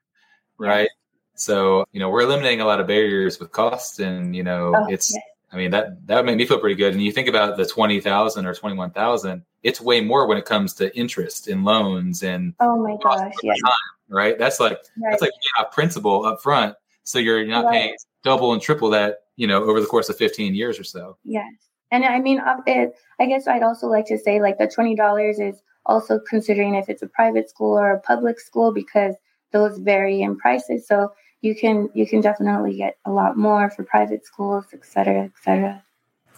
right? 0.57 0.89
So, 1.35 1.85
you 1.91 1.99
know, 1.99 2.09
we're 2.09 2.21
eliminating 2.21 2.61
a 2.61 2.65
lot 2.65 2.79
of 2.79 2.87
barriers 2.87 3.39
with 3.39 3.51
cost 3.51 3.99
and, 3.99 4.35
you 4.35 4.43
know, 4.43 4.73
oh, 4.75 4.87
it's, 4.89 5.13
yes. 5.13 5.23
I 5.51 5.57
mean, 5.57 5.71
that, 5.71 6.05
that 6.07 6.17
would 6.17 6.25
make 6.25 6.37
me 6.37 6.45
feel 6.45 6.59
pretty 6.59 6.75
good. 6.75 6.93
And 6.93 7.03
you 7.03 7.11
think 7.11 7.27
about 7.27 7.57
the 7.57 7.65
20,000 7.65 8.45
or 8.45 8.53
21,000, 8.53 9.43
it's 9.63 9.79
way 9.79 10.01
more 10.01 10.27
when 10.27 10.37
it 10.37 10.45
comes 10.45 10.73
to 10.75 10.95
interest 10.97 11.47
in 11.47 11.63
loans 11.63 12.23
and, 12.23 12.53
oh 12.59 12.81
my 12.81 12.97
gosh, 13.01 13.33
yeah. 13.43 13.53
Time, 13.53 13.73
right. 14.09 14.39
That's 14.39 14.59
like, 14.59 14.79
right. 14.97 15.11
that's 15.11 15.21
like 15.21 15.31
off 15.59 15.71
principal 15.71 16.25
up 16.25 16.41
front. 16.41 16.75
So 17.03 17.19
you're 17.19 17.45
not 17.45 17.65
right. 17.65 17.73
paying 17.73 17.95
double 18.23 18.53
and 18.53 18.61
triple 18.61 18.89
that 18.89 19.19
you 19.35 19.47
know, 19.47 19.63
over 19.63 19.79
the 19.79 19.87
course 19.87 20.09
of 20.09 20.17
15 20.17 20.55
years 20.55 20.79
or 20.79 20.83
so. 20.83 21.17
Yes. 21.23 21.51
And 21.91 22.03
I 22.03 22.19
mean, 22.19 22.39
uh, 22.39 22.57
it, 22.65 22.95
I 23.19 23.25
guess 23.25 23.47
I'd 23.47 23.63
also 23.63 23.87
like 23.87 24.05
to 24.07 24.17
say 24.17 24.41
like 24.41 24.57
the 24.57 24.67
$20 24.67 25.39
is 25.39 25.61
also 25.85 26.19
considering 26.19 26.75
if 26.75 26.89
it's 26.89 27.03
a 27.03 27.07
private 27.07 27.49
school 27.49 27.77
or 27.77 27.91
a 27.91 27.99
public 27.99 28.39
school 28.39 28.73
because 28.73 29.15
those 29.51 29.77
vary 29.77 30.21
in 30.21 30.37
prices. 30.37 30.87
So 30.87 31.13
you 31.41 31.55
can 31.55 31.89
you 31.93 32.07
can 32.07 32.21
definitely 32.21 32.75
get 32.75 32.97
a 33.05 33.11
lot 33.11 33.37
more 33.37 33.69
for 33.69 33.83
private 33.83 34.25
schools, 34.25 34.65
et 34.73 34.85
cetera, 34.85 35.23
et 35.25 35.31
cetera. 35.43 35.83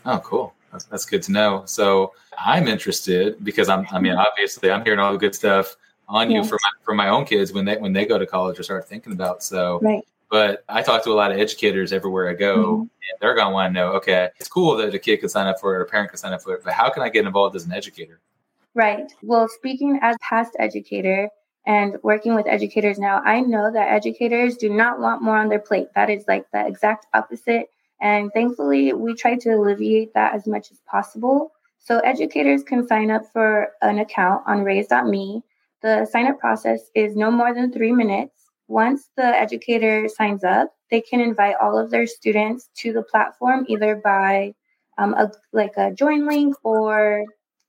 Oh, 0.06 0.20
cool. 0.20 0.54
That's, 0.72 0.86
that's 0.86 1.06
good 1.06 1.24
to 1.24 1.32
know. 1.32 1.64
So 1.66 2.14
I'm 2.38 2.68
interested 2.68 3.44
because 3.44 3.70
I'm, 3.70 3.86
I 3.92 4.00
mean, 4.00 4.14
obviously 4.14 4.70
I'm 4.70 4.84
hearing 4.84 5.00
all 5.00 5.12
the 5.12 5.18
good 5.18 5.34
stuff 5.34 5.76
on 6.08 6.30
you 6.30 6.44
for 6.44 6.56
my, 6.56 6.70
for 6.84 6.94
my 6.94 7.10
own 7.10 7.26
kids 7.26 7.52
when 7.54 7.66
they, 7.66 7.78
when 7.78 7.94
they 7.94 8.06
go 8.06 8.18
to 8.18 8.26
college 8.26 8.60
or 8.60 8.64
start 8.64 8.88
thinking 8.88 9.14
about. 9.14 9.44
So, 9.44 9.80
right. 9.82 10.06
but 10.30 10.64
I 10.70 10.82
talk 10.82 11.04
to 11.06 11.12
a 11.12 11.14
lot 11.14 11.32
of 11.32 11.40
educators 11.40 11.94
everywhere 11.94 12.30
I 12.30 12.34
go 12.34 12.58
mm-hmm. 12.58 12.82
and 12.82 13.18
they're 13.20 13.34
going 13.34 13.48
to 13.48 13.54
want 13.54 13.74
to 13.74 13.80
know, 13.80 13.92
okay, 13.94 14.30
it's 14.40 14.50
cool 14.50 14.76
that 14.78 14.94
a 14.94 15.00
kid 15.00 15.18
can 15.18 15.30
sign 15.30 15.48
up 15.48 15.60
for 15.60 15.74
it 15.74 15.78
or 15.80 15.82
a 15.82 15.86
parent 15.86 16.10
can 16.10 16.18
sign 16.18 16.34
up 16.34 16.42
for 16.42 16.54
it, 16.54 16.64
but 16.64 16.74
how 16.74 16.90
can 16.90 17.02
I 17.02 17.10
get 17.10 17.26
involved 17.26 17.56
as 17.56 17.66
an 17.66 17.72
educator? 17.72 18.20
Right. 18.74 19.12
Well, 19.24 19.48
speaking 19.48 20.00
as 20.02 20.16
past 20.22 20.52
educator, 20.60 21.30
and 21.68 21.98
working 22.02 22.34
with 22.34 22.48
educators 22.48 22.98
now, 22.98 23.22
I 23.26 23.42
know 23.42 23.70
that 23.70 23.92
educators 23.92 24.56
do 24.56 24.70
not 24.70 25.02
want 25.02 25.22
more 25.22 25.36
on 25.36 25.50
their 25.50 25.60
plate. 25.60 25.90
That 25.96 26.10
is 26.10 26.24
like 26.26 26.46
the 26.54 26.66
exact 26.66 27.08
opposite. 27.14 27.68
And 28.00 28.32
thankfully, 28.34 28.94
we 28.94 29.14
try 29.14 29.36
to 29.36 29.50
alleviate 29.50 30.14
that 30.14 30.34
as 30.34 30.48
much 30.48 30.72
as 30.72 30.80
possible. 30.90 31.52
So 31.78 32.00
educators 32.00 32.64
can 32.64 32.88
sign 32.88 33.12
up 33.12 33.24
for 33.34 33.74
an 33.82 34.00
account 34.00 34.44
on 34.48 34.64
raise.me. 34.64 35.44
The 35.82 36.06
sign 36.06 36.28
up 36.28 36.40
process 36.40 36.90
is 36.96 37.18
no 37.18 37.30
more 37.30 37.54
than 37.54 37.74
three 37.74 37.92
minutes. 37.92 38.46
Once 38.70 39.10
the 39.18 39.26
educator 39.26 40.08
signs 40.08 40.46
up, 40.46 40.74
they 40.90 41.02
can 41.02 41.20
invite 41.20 41.56
all 41.62 41.78
of 41.78 41.92
their 41.92 42.08
students 42.08 42.70
to 42.78 42.94
the 42.94 43.04
platform 43.04 43.66
either 43.68 43.96
by 43.98 44.54
um, 44.98 45.14
a, 45.16 45.30
like 45.52 45.74
a 45.76 45.92
join 45.92 46.28
link 46.28 46.56
or 46.64 47.26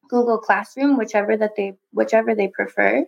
Google 0.09 0.39
Classroom, 0.39 0.97
whichever 0.97 1.37
that 1.37 1.57
they 1.57 1.75
whichever 1.93 2.37
they 2.37 2.49
prefer. 2.49 3.05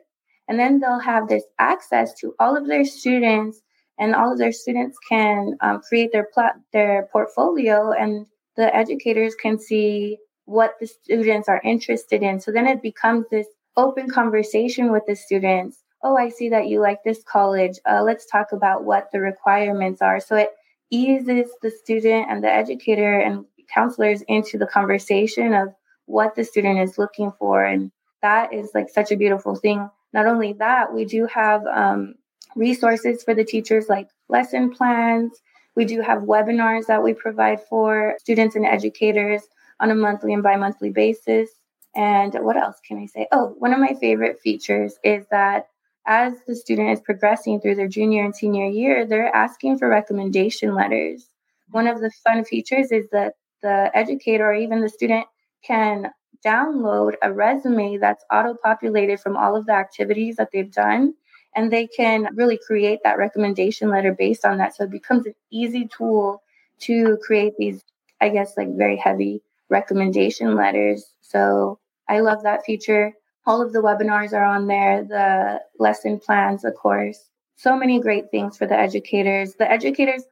And 0.50 0.58
then 0.58 0.80
they'll 0.80 0.98
have 0.98 1.28
this 1.28 1.44
access 1.60 2.12
to 2.14 2.34
all 2.40 2.56
of 2.56 2.66
their 2.66 2.84
students, 2.84 3.62
and 4.00 4.16
all 4.16 4.32
of 4.32 4.38
their 4.38 4.50
students 4.50 4.98
can 5.08 5.56
um, 5.60 5.80
create 5.80 6.10
their 6.10 6.26
plat- 6.34 6.58
their 6.72 7.08
portfolio, 7.12 7.92
and 7.92 8.26
the 8.56 8.74
educators 8.74 9.36
can 9.36 9.60
see 9.60 10.18
what 10.46 10.74
the 10.80 10.88
students 10.88 11.48
are 11.48 11.60
interested 11.62 12.24
in. 12.24 12.40
So 12.40 12.50
then 12.50 12.66
it 12.66 12.82
becomes 12.82 13.26
this 13.30 13.46
open 13.76 14.10
conversation 14.10 14.90
with 14.90 15.04
the 15.06 15.14
students. 15.14 15.84
Oh, 16.02 16.16
I 16.16 16.30
see 16.30 16.48
that 16.48 16.66
you 16.66 16.80
like 16.80 17.04
this 17.04 17.22
college. 17.22 17.78
Uh, 17.88 18.02
let's 18.02 18.26
talk 18.26 18.48
about 18.50 18.82
what 18.82 19.08
the 19.12 19.20
requirements 19.20 20.02
are. 20.02 20.18
So 20.18 20.34
it 20.34 20.50
eases 20.90 21.48
the 21.62 21.70
student 21.70 22.28
and 22.28 22.42
the 22.42 22.52
educator 22.52 23.20
and 23.20 23.44
counselors 23.72 24.22
into 24.22 24.58
the 24.58 24.66
conversation 24.66 25.54
of 25.54 25.68
what 26.06 26.34
the 26.34 26.42
student 26.42 26.80
is 26.80 26.98
looking 26.98 27.30
for. 27.38 27.64
And 27.64 27.92
that 28.20 28.52
is 28.52 28.72
like 28.74 28.88
such 28.88 29.12
a 29.12 29.16
beautiful 29.16 29.54
thing 29.54 29.88
not 30.12 30.26
only 30.26 30.52
that, 30.54 30.92
we 30.92 31.04
do 31.04 31.26
have 31.26 31.66
um, 31.66 32.14
resources 32.56 33.22
for 33.22 33.34
the 33.34 33.44
teachers 33.44 33.88
like 33.88 34.08
lesson 34.28 34.70
plans. 34.72 35.32
We 35.76 35.84
do 35.84 36.00
have 36.00 36.22
webinars 36.22 36.86
that 36.86 37.02
we 37.02 37.14
provide 37.14 37.60
for 37.68 38.16
students 38.18 38.56
and 38.56 38.66
educators 38.66 39.42
on 39.78 39.90
a 39.90 39.94
monthly 39.94 40.32
and 40.34 40.42
bi 40.42 40.56
monthly 40.56 40.90
basis. 40.90 41.50
And 41.94 42.34
what 42.34 42.56
else 42.56 42.76
can 42.86 42.98
I 42.98 43.06
say? 43.06 43.26
Oh, 43.32 43.54
one 43.58 43.72
of 43.72 43.80
my 43.80 43.94
favorite 43.94 44.40
features 44.40 44.94
is 45.02 45.24
that 45.30 45.66
as 46.06 46.34
the 46.46 46.56
student 46.56 46.90
is 46.90 47.00
progressing 47.00 47.60
through 47.60 47.74
their 47.74 47.88
junior 47.88 48.24
and 48.24 48.34
senior 48.34 48.66
year, 48.66 49.06
they're 49.06 49.34
asking 49.34 49.78
for 49.78 49.88
recommendation 49.88 50.74
letters. 50.74 51.26
One 51.70 51.86
of 51.86 52.00
the 52.00 52.10
fun 52.24 52.44
features 52.44 52.90
is 52.90 53.08
that 53.12 53.34
the 53.62 53.90
educator 53.94 54.46
or 54.46 54.54
even 54.54 54.80
the 54.80 54.88
student 54.88 55.26
can 55.64 56.10
download 56.44 57.14
a 57.22 57.32
resume 57.32 57.98
that's 57.98 58.24
auto 58.32 58.54
populated 58.62 59.20
from 59.20 59.36
all 59.36 59.56
of 59.56 59.66
the 59.66 59.72
activities 59.72 60.36
that 60.36 60.50
they've 60.52 60.72
done. 60.72 61.14
And 61.56 61.72
they 61.72 61.86
can 61.86 62.28
really 62.34 62.58
create 62.64 63.00
that 63.02 63.18
recommendation 63.18 63.88
letter 63.90 64.12
based 64.12 64.44
on 64.44 64.58
that. 64.58 64.74
So 64.76 64.84
it 64.84 64.90
becomes 64.90 65.26
an 65.26 65.34
easy 65.50 65.88
tool 65.88 66.42
to 66.80 67.18
create 67.22 67.54
these, 67.58 67.82
I 68.20 68.28
guess, 68.28 68.56
like 68.56 68.76
very 68.76 68.96
heavy 68.96 69.42
recommendation 69.68 70.54
letters. 70.54 71.12
So 71.20 71.78
I 72.08 72.20
love 72.20 72.42
that 72.42 72.64
feature. 72.64 73.12
All 73.46 73.62
of 73.62 73.72
the 73.72 73.80
webinars 73.80 74.32
are 74.32 74.44
on 74.44 74.66
there, 74.66 75.02
the 75.02 75.60
lesson 75.78 76.20
plans, 76.20 76.64
of 76.64 76.74
course. 76.74 77.30
So 77.56 77.76
many 77.76 78.00
great 78.00 78.30
things 78.30 78.56
for 78.56 78.66
the 78.66 78.78
educators. 78.78 79.54
The 79.54 79.70
educators, 79.70 80.24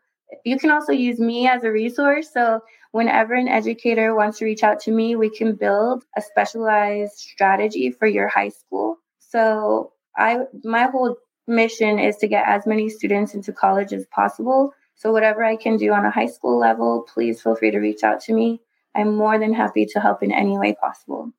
you 0.45 0.59
can 0.59 0.71
also 0.71 0.93
use 0.93 1.19
me 1.19 1.49
as 1.49 1.64
a 1.64 1.71
resource. 1.71 2.31
So 2.33 2.61
whenever 2.93 3.35
an 3.35 3.49
educator 3.49 4.14
wants 4.14 4.38
to 4.38 4.45
reach 4.45 4.62
out 4.62 4.81
to 4.81 4.91
me, 4.91 5.17
we 5.17 5.31
can 5.31 5.55
build 5.55 6.05
a 6.17 6.23
specialized 6.23 7.17
strategy 7.17 7.91
for 7.91 8.07
your 8.07 8.29
high 8.29 8.51
school. 8.51 8.99
So 9.19 9.93
I 10.17 10.41
my 10.64 10.85
whole 10.85 11.17
mission 11.47 11.99
is 11.99 12.17
to 12.19 12.29
get 12.29 12.47
as 12.47 12.67
many 12.67 12.88
students 12.88 13.35
into 13.35 13.53
college 13.53 13.93
as 13.93 14.07
possible. 14.07 14.73
So 14.95 15.12
whatever 15.12 15.45
I 15.45 15.57
can 15.57 15.77
do 15.77 15.93
on 15.93 16.05
a 16.05 16.11
high 16.11 16.27
school 16.27 16.59
level, 16.59 17.07
please 17.12 17.41
feel 17.41 17.57
free 17.57 17.71
to 17.71 17.79
reach 17.79 18.03
out 18.03 18.21
to 18.23 18.35
me. 18.35 18.61
I'm 18.95 19.17
more 19.17 19.38
than 19.38 19.55
happy 19.55 19.87
to 19.87 20.01
help 20.01 20.23
in 20.23 20.33
any 20.33 20.59
way 20.59 20.75
possible. 20.75 21.33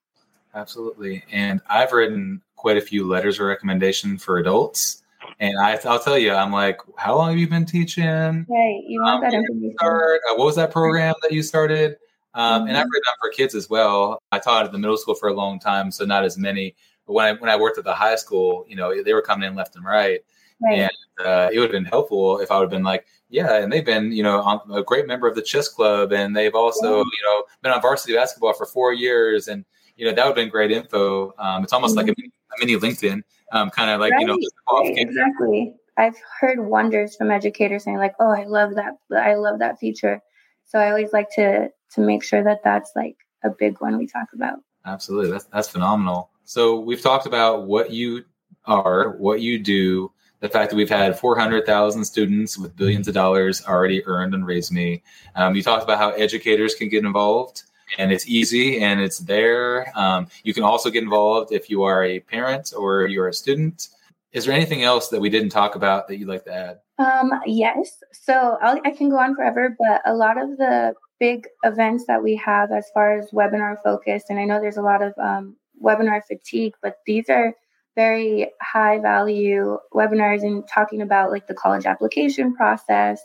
Absolutely. 0.55 1.23
And 1.31 1.61
I've 1.69 1.91
written 1.91 2.41
quite 2.55 2.77
a 2.77 2.81
few 2.81 3.07
letters 3.07 3.39
of 3.39 3.45
recommendation 3.45 4.17
for 4.17 4.37
adults. 4.37 5.03
And 5.39 5.57
I, 5.59 5.79
will 5.83 5.99
tell 5.99 6.17
you, 6.17 6.33
I'm 6.33 6.51
like, 6.51 6.79
how 6.97 7.17
long 7.17 7.29
have 7.29 7.37
you 7.37 7.47
been 7.47 7.65
teaching? 7.65 8.05
Right. 8.49 8.81
You 8.87 9.01
want 9.01 9.23
um, 9.23 9.31
that 9.31 9.33
information. 9.33 9.75
Start, 9.77 10.21
uh, 10.29 10.35
what 10.35 10.45
was 10.45 10.55
that 10.55 10.71
program 10.71 11.13
that 11.21 11.31
you 11.31 11.43
started? 11.43 11.97
Um, 12.33 12.61
mm-hmm. 12.61 12.69
And 12.69 12.77
I've 12.77 12.83
mm-hmm. 12.83 12.91
written 12.91 13.13
for 13.21 13.29
kids 13.31 13.55
as 13.55 13.69
well. 13.69 14.21
I 14.31 14.39
taught 14.39 14.65
at 14.65 14.71
the 14.71 14.77
middle 14.77 14.97
school 14.97 15.15
for 15.15 15.29
a 15.29 15.33
long 15.33 15.59
time, 15.59 15.91
so 15.91 16.05
not 16.05 16.23
as 16.23 16.37
many. 16.37 16.75
But 17.07 17.13
when 17.13 17.25
I, 17.25 17.39
when 17.39 17.49
I 17.49 17.55
worked 17.55 17.77
at 17.77 17.83
the 17.83 17.93
high 17.93 18.15
school, 18.15 18.65
you 18.67 18.75
know, 18.75 19.03
they 19.03 19.13
were 19.13 19.21
coming 19.21 19.47
in 19.47 19.55
left 19.55 19.75
and 19.75 19.85
right. 19.85 20.19
right. 20.61 20.79
And 20.79 21.25
uh, 21.25 21.49
it 21.51 21.59
would 21.59 21.65
have 21.65 21.71
been 21.71 21.85
helpful 21.85 22.39
if 22.39 22.51
I 22.51 22.57
would 22.57 22.63
have 22.63 22.71
been 22.71 22.83
like, 22.83 23.05
yeah, 23.29 23.57
and 23.57 23.71
they've 23.71 23.85
been, 23.85 24.11
you 24.11 24.23
know, 24.23 24.61
a 24.71 24.83
great 24.83 25.07
member 25.07 25.27
of 25.27 25.35
the 25.35 25.41
chess 25.41 25.67
club, 25.67 26.11
and 26.11 26.35
they've 26.35 26.55
also, 26.55 26.97
yeah. 26.97 27.03
you 27.03 27.23
know, 27.23 27.43
been 27.61 27.71
on 27.71 27.81
varsity 27.81 28.15
basketball 28.15 28.53
for 28.53 28.65
four 28.65 28.91
years, 28.91 29.47
and 29.47 29.65
you 29.97 30.05
know, 30.05 30.13
that 30.13 30.23
would 30.23 30.29
have 30.29 30.35
been 30.35 30.49
great 30.49 30.71
info. 30.71 31.33
Um, 31.37 31.63
it's 31.63 31.73
almost 31.73 31.95
mm-hmm. 31.95 32.07
like 32.07 32.17
a 32.17 32.21
mini, 32.21 32.31
a 32.57 32.65
mini 32.65 32.93
LinkedIn 32.93 33.21
um, 33.51 33.69
kind 33.69 33.89
of 33.89 33.99
like 33.99 34.11
right, 34.13 34.21
you 34.21 34.27
know 34.27 34.37
exactly. 34.83 35.75
I've 35.97 36.17
heard 36.39 36.59
wonders 36.59 37.15
from 37.15 37.31
educators 37.31 37.83
saying 37.83 37.97
like 37.97 38.15
oh 38.19 38.29
i 38.29 38.45
love 38.45 38.75
that 38.75 38.95
i 39.15 39.35
love 39.35 39.59
that 39.59 39.79
feature. 39.79 40.21
So 40.65 40.79
i 40.79 40.89
always 40.89 41.13
like 41.13 41.29
to 41.35 41.69
to 41.91 42.01
make 42.01 42.23
sure 42.23 42.43
that 42.43 42.61
that's 42.63 42.91
like 42.95 43.17
a 43.43 43.49
big 43.49 43.79
one 43.81 43.97
we 43.97 44.07
talk 44.07 44.27
about. 44.33 44.59
Absolutely 44.85 45.31
that's 45.31 45.45
that's 45.45 45.69
phenomenal. 45.69 46.31
So 46.45 46.79
we've 46.79 47.01
talked 47.01 47.25
about 47.25 47.67
what 47.67 47.91
you 47.91 48.23
are 48.65 49.17
what 49.17 49.41
you 49.41 49.59
do 49.59 50.11
the 50.39 50.49
fact 50.49 50.69
that 50.69 50.77
we've 50.77 50.89
had 50.89 51.19
400,000 51.19 52.05
students 52.05 52.57
with 52.57 52.75
billions 52.75 53.07
of 53.07 53.13
dollars 53.13 53.65
already 53.65 54.05
earned 54.05 54.33
on 54.33 54.43
RaiseMe. 54.43 55.01
Um, 55.35 55.55
you 55.55 55.61
talked 55.61 55.83
about 55.83 55.97
how 55.97 56.11
educators 56.11 56.75
can 56.75 56.87
get 56.87 57.03
involved 57.03 57.63
and 57.97 58.11
it's 58.11 58.27
easy 58.27 58.81
and 58.81 59.01
it's 59.01 59.19
there. 59.19 59.91
Um, 59.97 60.27
you 60.43 60.53
can 60.53 60.63
also 60.63 60.89
get 60.89 61.03
involved 61.03 61.51
if 61.51 61.69
you 61.69 61.83
are 61.83 62.03
a 62.03 62.19
parent 62.19 62.73
or 62.77 63.07
you're 63.07 63.27
a 63.27 63.33
student. 63.33 63.89
Is 64.31 64.45
there 64.45 64.53
anything 64.53 64.83
else 64.83 65.09
that 65.09 65.19
we 65.19 65.29
didn't 65.29 65.49
talk 65.49 65.75
about 65.75 66.07
that 66.07 66.17
you'd 66.17 66.27
like 66.27 66.45
to 66.45 66.53
add? 66.53 66.79
Um, 66.99 67.31
yes. 67.45 68.03
So 68.11 68.57
I'll, 68.61 68.79
I 68.85 68.91
can 68.91 69.09
go 69.09 69.17
on 69.17 69.35
forever, 69.35 69.75
but 69.79 70.01
a 70.05 70.13
lot 70.13 70.41
of 70.41 70.57
the 70.57 70.93
big 71.19 71.47
events 71.63 72.05
that 72.07 72.21
we 72.21 72.35
have 72.35 72.71
as 72.71 72.85
far 72.93 73.17
as 73.17 73.31
webinar 73.31 73.81
focused, 73.83 74.29
and 74.29 74.39
I 74.39 74.45
know 74.45 74.59
there's 74.59 74.77
a 74.77 74.81
lot 74.81 75.01
of 75.01 75.13
um, 75.17 75.55
webinar 75.83 76.21
fatigue, 76.25 76.73
but 76.81 76.97
these 77.05 77.29
are 77.29 77.53
very 77.95 78.49
high 78.61 78.99
value 78.99 79.77
webinars 79.93 80.43
in 80.43 80.63
talking 80.63 81.01
about 81.01 81.31
like 81.31 81.47
the 81.47 81.53
college 81.53 81.85
application 81.85 82.55
process. 82.55 83.21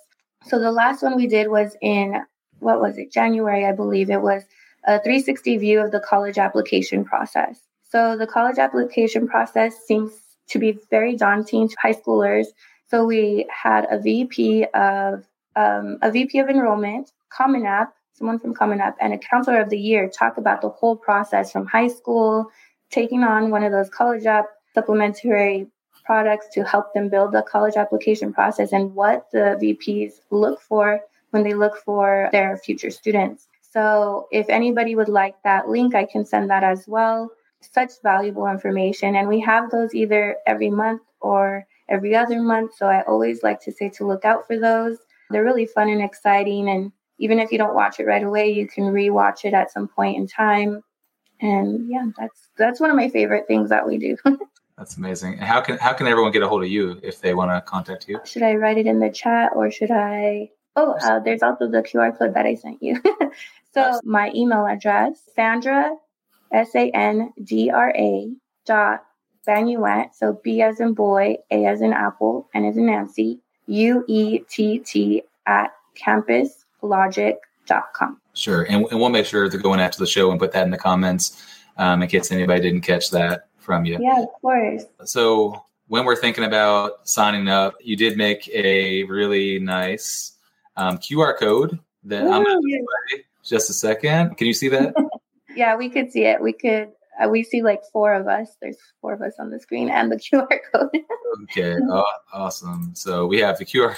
So 0.47 0.59
the 0.59 0.73
last 0.73 1.03
one 1.03 1.17
we 1.17 1.27
did 1.27 1.49
was 1.49 1.77
in 1.81 2.23
what 2.61 2.81
was 2.81 2.99
it, 2.99 3.13
January, 3.13 3.67
I 3.67 3.73
believe 3.73 4.11
it 4.11 4.23
was 4.23 4.43
a 4.85 4.99
360 4.99 5.57
view 5.59 5.81
of 5.81 5.93
the 5.93 6.01
college 6.01 6.39
application 6.39 7.05
process. 7.05 7.61
So 7.83 8.17
the 8.17 8.27
college 8.27 8.59
application 8.59 9.29
process 9.29 9.75
seems 9.87 10.13
to 10.49 10.59
be 10.59 10.79
very 10.91 11.17
daunting 11.17 11.69
to 11.69 11.77
high 11.81 11.93
schoolers. 11.95 12.47
So 12.89 13.05
we 13.05 13.47
had 13.51 13.87
a 13.91 13.99
VP 13.99 14.67
of 14.75 15.25
um, 15.57 15.99
a 16.03 16.11
VP 16.11 16.41
of 16.41 16.49
enrollment, 16.49 17.13
Common 17.31 17.65
App, 17.65 17.95
someone 18.15 18.41
from 18.41 18.55
Common 18.55 18.81
App, 18.81 18.97
and 19.01 19.13
a 19.13 19.19
counselor 19.19 19.61
of 19.61 19.71
the 19.71 19.79
year 19.79 20.09
talk 20.09 20.37
about 20.37 20.61
the 20.61 20.69
whole 20.69 20.97
process 20.97 21.53
from 21.53 21.67
high 21.67 21.89
school, 21.89 22.51
taking 22.91 23.23
on 23.23 23.51
one 23.51 23.63
of 23.63 23.71
those 23.71 23.89
college 23.89 24.27
app 24.27 24.47
supplementary 24.75 25.69
products 26.05 26.49
to 26.53 26.65
help 26.65 26.93
them 26.93 27.09
build 27.09 27.33
the 27.33 27.43
college 27.43 27.77
application 27.77 28.33
process 28.33 28.73
and 28.73 28.95
what 28.95 29.27
the 29.33 29.57
VPs 29.63 30.15
look 30.31 30.61
for 30.61 31.01
when 31.35 31.43
they 31.43 31.53
look 31.53 31.77
for 31.85 32.29
their 32.31 32.57
future 32.57 32.91
students. 32.91 33.49
So 33.61 34.29
if 34.31 34.49
anybody 34.49 34.95
would 34.95 35.09
like 35.09 35.35
that 35.43 35.69
link, 35.69 35.97
I 35.97 36.05
can 36.05 36.25
send 36.25 36.49
that 36.49 36.63
as 36.63 36.87
well. 36.87 37.29
Such 37.61 37.91
valuable 38.05 38.47
information. 38.47 39.17
And 39.17 39.27
we 39.27 39.41
have 39.41 39.71
those 39.71 39.95
either 39.95 40.37
every 40.47 40.71
month 40.71 41.03
or 41.21 41.67
every 41.89 42.15
other 42.15 42.41
month. 42.41 42.77
So 42.77 42.87
I 42.87 43.03
always 43.03 43.43
like 43.43 43.61
to 43.63 43.73
say 43.73 43.89
to 43.91 44.07
look 44.07 44.25
out 44.25 44.47
for 44.47 44.61
those. 44.61 44.99
They're 45.31 45.43
really 45.43 45.67
fun 45.67 45.89
and 45.89 46.01
exciting. 46.01 46.69
And 46.69 46.93
even 47.19 47.41
if 47.41 47.51
you 47.51 47.59
don't 47.59 47.75
watch 47.75 47.99
it 47.99 48.07
right 48.07 48.23
away, 48.23 48.53
you 48.53 48.69
can 48.69 48.85
rewatch 48.85 49.45
it 49.45 49.55
at 49.55 49.73
some 49.73 49.89
point 49.89 50.17
in 50.17 50.29
time. 50.29 50.85
And 51.41 51.91
yeah, 51.91 52.07
that's 52.17 52.49
that's 52.57 52.79
one 52.79 52.91
of 52.91 52.97
my 52.97 53.09
favorite 53.09 53.49
things 53.49 53.71
that 53.71 53.85
we 53.85 53.99
do. 53.99 54.17
that's 54.79 54.99
amazing. 54.99 55.33
And 55.35 55.43
how 55.43 55.61
can 55.61 55.79
how 55.79 55.93
can 55.95 56.07
everyone 56.07 56.31
get 56.31 56.43
a 56.43 56.49
hold 56.49 56.63
of 56.63 56.71
you 56.71 57.01
if 57.03 57.21
they 57.21 57.35
want 57.35 57.51
to 57.51 57.61
contact 57.69 58.09
you? 58.09 58.21
Should 58.25 58.45
I 58.45 58.55
write 58.55 58.79
it 58.79 58.87
in 58.87 59.01
the 59.01 59.11
chat 59.11 59.51
or 59.57 59.69
should 59.73 59.91
I? 59.91 60.51
Oh, 60.77 60.97
uh, 61.03 61.21
there's 61.21 61.43
also 61.43 61.69
the 61.69 61.83
QR 61.83 62.19
code 62.19 62.35
that 62.35 62.47
I 62.47 62.55
sent 62.55 62.83
you. 62.83 63.01
so 63.75 64.01
my 64.05 64.33
email 64.35 64.67
address, 64.67 65.19
Sandra, 65.35 65.95
S 66.53 66.75
A 66.75 66.91
N 66.91 67.33
D 67.43 67.71
R 67.71 67.93
A 67.97 68.31
dot 68.67 69.05
Banuett. 69.47 70.15
So 70.15 70.39
B 70.43 70.61
as 70.63 70.81
in 70.81 70.95
boy, 70.95 71.37
A 71.51 71.67
as 71.67 71.81
in 71.81 71.93
apple, 71.93 72.49
N 72.55 72.65
as 72.65 72.77
in 72.77 72.87
Nancy, 72.87 73.41
U 73.67 74.05
E 74.09 74.41
T 74.49 74.81
T 74.81 75.23
at 75.47 75.73
campuslogic.com. 75.97 78.21
Sure. 78.35 78.65
And, 78.65 78.87
and 78.91 79.01
we'll 79.01 79.11
make 79.11 79.27
sure 79.27 79.49
to 79.49 79.59
go 79.59 79.75
in 79.75 79.81
after 79.81 79.99
the 79.99 80.07
show 80.07 80.31
and 80.31 80.41
put 80.41 80.53
that 80.53 80.65
in 80.65 80.71
the 80.71 80.79
comments 80.79 81.45
um, 81.77 82.03
in 82.03 82.09
case 82.09 82.33
anybody 82.33 82.63
didn't 82.63 82.81
catch 82.81 83.11
that 83.11 83.49
from 83.59 83.85
you. 83.85 83.99
Yeah, 84.01 84.23
of 84.23 84.29
course. 84.41 84.85
So 85.05 85.65
when 85.89 86.05
we're 86.05 86.17
thinking 86.17 86.45
about 86.45 87.09
signing 87.09 87.49
up, 87.49 87.75
you 87.81 87.97
did 87.97 88.17
make 88.17 88.49
a 88.49 89.05
really 89.05 89.61
nice 89.61 90.34
um, 90.77 90.99
QR 90.99 91.39
code 91.39 91.79
that 92.05 92.25
Ooh, 92.25 92.33
I'm 92.33 92.45
going 92.45 92.61
to 92.61 92.87
play 93.11 93.25
just 93.43 93.71
a 93.71 93.73
second. 93.73 94.37
Can 94.37 94.47
you 94.47 94.55
see 94.55 94.69
that? 94.69 94.95
yeah, 95.57 95.77
we 95.77 95.89
could 95.89 96.11
see 96.11 96.25
it. 96.25 96.41
We 96.41 96.53
could. 96.53 96.91
Uh, 97.23 97.29
we 97.29 97.45
see 97.45 97.63
like 97.63 97.81
four 97.93 98.13
of 98.13 98.27
us. 98.27 98.57
There's 98.61 98.77
four 99.01 99.13
of 99.13 99.23
us 99.23 99.35
on 99.39 99.51
the 99.51 99.61
screen 99.61 99.89
and 99.89 100.11
the 100.11 100.17
QR 100.33 100.59
code. 100.73 100.91
okay, 101.45 101.77
oh, 101.89 102.05
awesome. 102.33 102.91
So 102.95 103.27
we 103.27 103.39
have 103.39 103.59
the 103.59 103.65
QR 103.65 103.97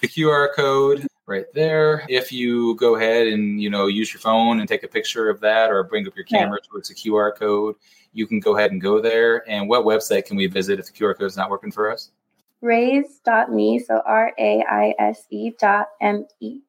the 0.00 0.08
QR 0.08 0.54
code 0.54 1.06
right 1.26 1.46
there. 1.54 2.04
If 2.08 2.30
you 2.32 2.76
go 2.76 2.94
ahead 2.94 3.26
and 3.26 3.60
you 3.60 3.68
know 3.68 3.86
use 3.86 4.12
your 4.12 4.20
phone 4.20 4.60
and 4.60 4.68
take 4.68 4.84
a 4.84 4.88
picture 4.88 5.28
of 5.28 5.40
that, 5.40 5.70
or 5.70 5.82
bring 5.82 6.06
up 6.06 6.14
your 6.14 6.24
camera 6.24 6.58
yeah. 6.62 6.68
towards 6.70 6.88
the 6.88 6.94
QR 6.94 7.36
code, 7.36 7.74
you 8.12 8.26
can 8.28 8.38
go 8.38 8.56
ahead 8.56 8.70
and 8.70 8.80
go 8.80 9.00
there. 9.00 9.48
And 9.50 9.68
what 9.68 9.84
website 9.84 10.26
can 10.26 10.36
we 10.36 10.46
visit 10.46 10.78
if 10.78 10.86
the 10.86 10.92
QR 10.92 11.18
code 11.18 11.26
is 11.26 11.36
not 11.36 11.50
working 11.50 11.72
for 11.72 11.90
us? 11.90 12.12
Raise.me, 12.62 13.78
so 13.80 14.02
R 14.06 14.32
A 14.38 14.62
I 14.62 14.94
S 14.98 15.26
E 15.30 15.50
dot 15.58 15.88
M 16.00 16.26
E. 16.40 16.60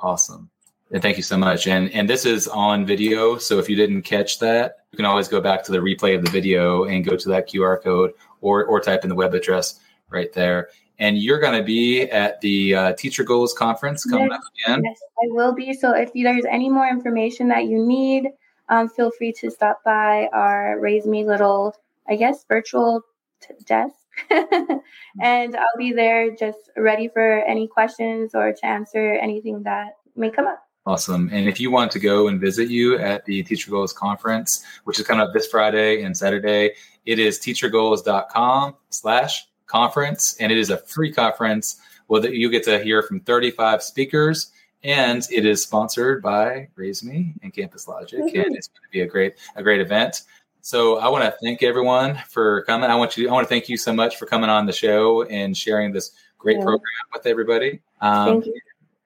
Awesome. 0.00 0.50
And 0.92 1.02
thank 1.02 1.16
you 1.16 1.22
so 1.22 1.38
much. 1.38 1.66
And 1.66 1.90
and 1.92 2.10
this 2.10 2.26
is 2.26 2.46
on 2.48 2.84
video, 2.84 3.38
so 3.38 3.58
if 3.58 3.68
you 3.68 3.76
didn't 3.76 4.02
catch 4.02 4.38
that, 4.40 4.78
you 4.92 4.96
can 4.96 5.06
always 5.06 5.28
go 5.28 5.40
back 5.40 5.64
to 5.64 5.72
the 5.72 5.78
replay 5.78 6.14
of 6.14 6.24
the 6.24 6.30
video 6.30 6.84
and 6.84 7.04
go 7.04 7.16
to 7.16 7.28
that 7.30 7.48
QR 7.48 7.82
code 7.82 8.12
or 8.40 8.64
or 8.64 8.80
type 8.80 9.02
in 9.04 9.08
the 9.08 9.16
web 9.16 9.34
address 9.34 9.80
right 10.10 10.32
there 10.32 10.68
and 10.98 11.18
you're 11.18 11.40
going 11.40 11.58
to 11.58 11.64
be 11.64 12.02
at 12.02 12.40
the 12.40 12.74
uh, 12.74 12.92
TeacherGoals 12.94 13.54
Conference 13.54 14.04
coming 14.04 14.28
yes, 14.30 14.38
up 14.38 14.52
again. 14.54 14.82
Yes, 14.84 15.00
I 15.22 15.26
will 15.28 15.52
be. 15.52 15.74
So 15.74 15.94
if 15.94 16.12
there's 16.12 16.44
any 16.46 16.68
more 16.68 16.88
information 16.88 17.48
that 17.48 17.64
you 17.64 17.84
need, 17.86 18.30
um, 18.68 18.88
feel 18.88 19.10
free 19.10 19.32
to 19.40 19.50
stop 19.50 19.82
by 19.84 20.28
our 20.32 20.78
RaiseMe 20.78 21.26
Little, 21.26 21.74
I 22.08 22.16
guess, 22.16 22.44
virtual 22.48 23.02
t- 23.40 23.54
desk. 23.66 23.94
and 24.30 25.56
I'll 25.56 25.78
be 25.78 25.92
there 25.92 26.34
just 26.34 26.70
ready 26.76 27.08
for 27.08 27.40
any 27.44 27.68
questions 27.68 28.34
or 28.34 28.52
to 28.52 28.66
answer 28.66 29.14
anything 29.14 29.62
that 29.64 29.96
may 30.14 30.30
come 30.30 30.46
up. 30.46 30.62
Awesome. 30.86 31.28
And 31.32 31.48
if 31.48 31.58
you 31.58 31.72
want 31.72 31.90
to 31.92 31.98
go 31.98 32.28
and 32.28 32.40
visit 32.40 32.68
you 32.68 32.96
at 32.98 33.24
the 33.24 33.42
TeacherGoals 33.42 33.92
Conference, 33.92 34.64
which 34.84 35.00
is 35.00 35.06
coming 35.06 35.20
up 35.20 35.32
this 35.32 35.48
Friday 35.48 36.02
and 36.02 36.16
Saturday, 36.16 36.74
it 37.04 37.18
is 37.18 37.40
teachergoals.com 37.40 38.76
slash 38.90 39.46
conference, 39.66 40.36
and 40.38 40.52
it 40.52 40.58
is 40.58 40.70
a 40.70 40.78
free 40.78 41.12
conference. 41.12 41.80
Well, 42.06 42.24
you 42.24 42.50
get 42.50 42.62
to 42.64 42.78
hear 42.78 43.02
from 43.02 43.18
35 43.20 43.82
speakers, 43.82 44.52
and 44.84 45.26
it 45.32 45.44
is 45.44 45.60
sponsored 45.60 46.22
by 46.22 46.68
RaiseMe 46.78 47.34
and 47.42 47.52
CampusLogic, 47.52 48.14
mm-hmm. 48.14 48.40
and 48.40 48.56
it's 48.56 48.68
going 48.68 48.82
to 48.84 48.92
be 48.92 49.00
a 49.00 49.06
great 49.06 49.34
a 49.56 49.62
great 49.64 49.80
event. 49.80 50.22
So 50.66 50.98
I 50.98 51.08
want 51.10 51.22
to 51.22 51.32
thank 51.40 51.62
everyone 51.62 52.20
for 52.28 52.62
coming. 52.62 52.90
I 52.90 52.96
want 52.96 53.16
you. 53.16 53.28
I 53.28 53.32
want 53.32 53.44
to 53.44 53.48
thank 53.48 53.68
you 53.68 53.76
so 53.76 53.92
much 53.92 54.16
for 54.16 54.26
coming 54.26 54.50
on 54.50 54.66
the 54.66 54.72
show 54.72 55.22
and 55.22 55.56
sharing 55.56 55.92
this 55.92 56.10
great 56.38 56.56
yeah. 56.56 56.64
program 56.64 56.82
with 57.12 57.24
everybody. 57.24 57.78
Um, 58.00 58.26
thank 58.26 58.46
you. 58.46 58.60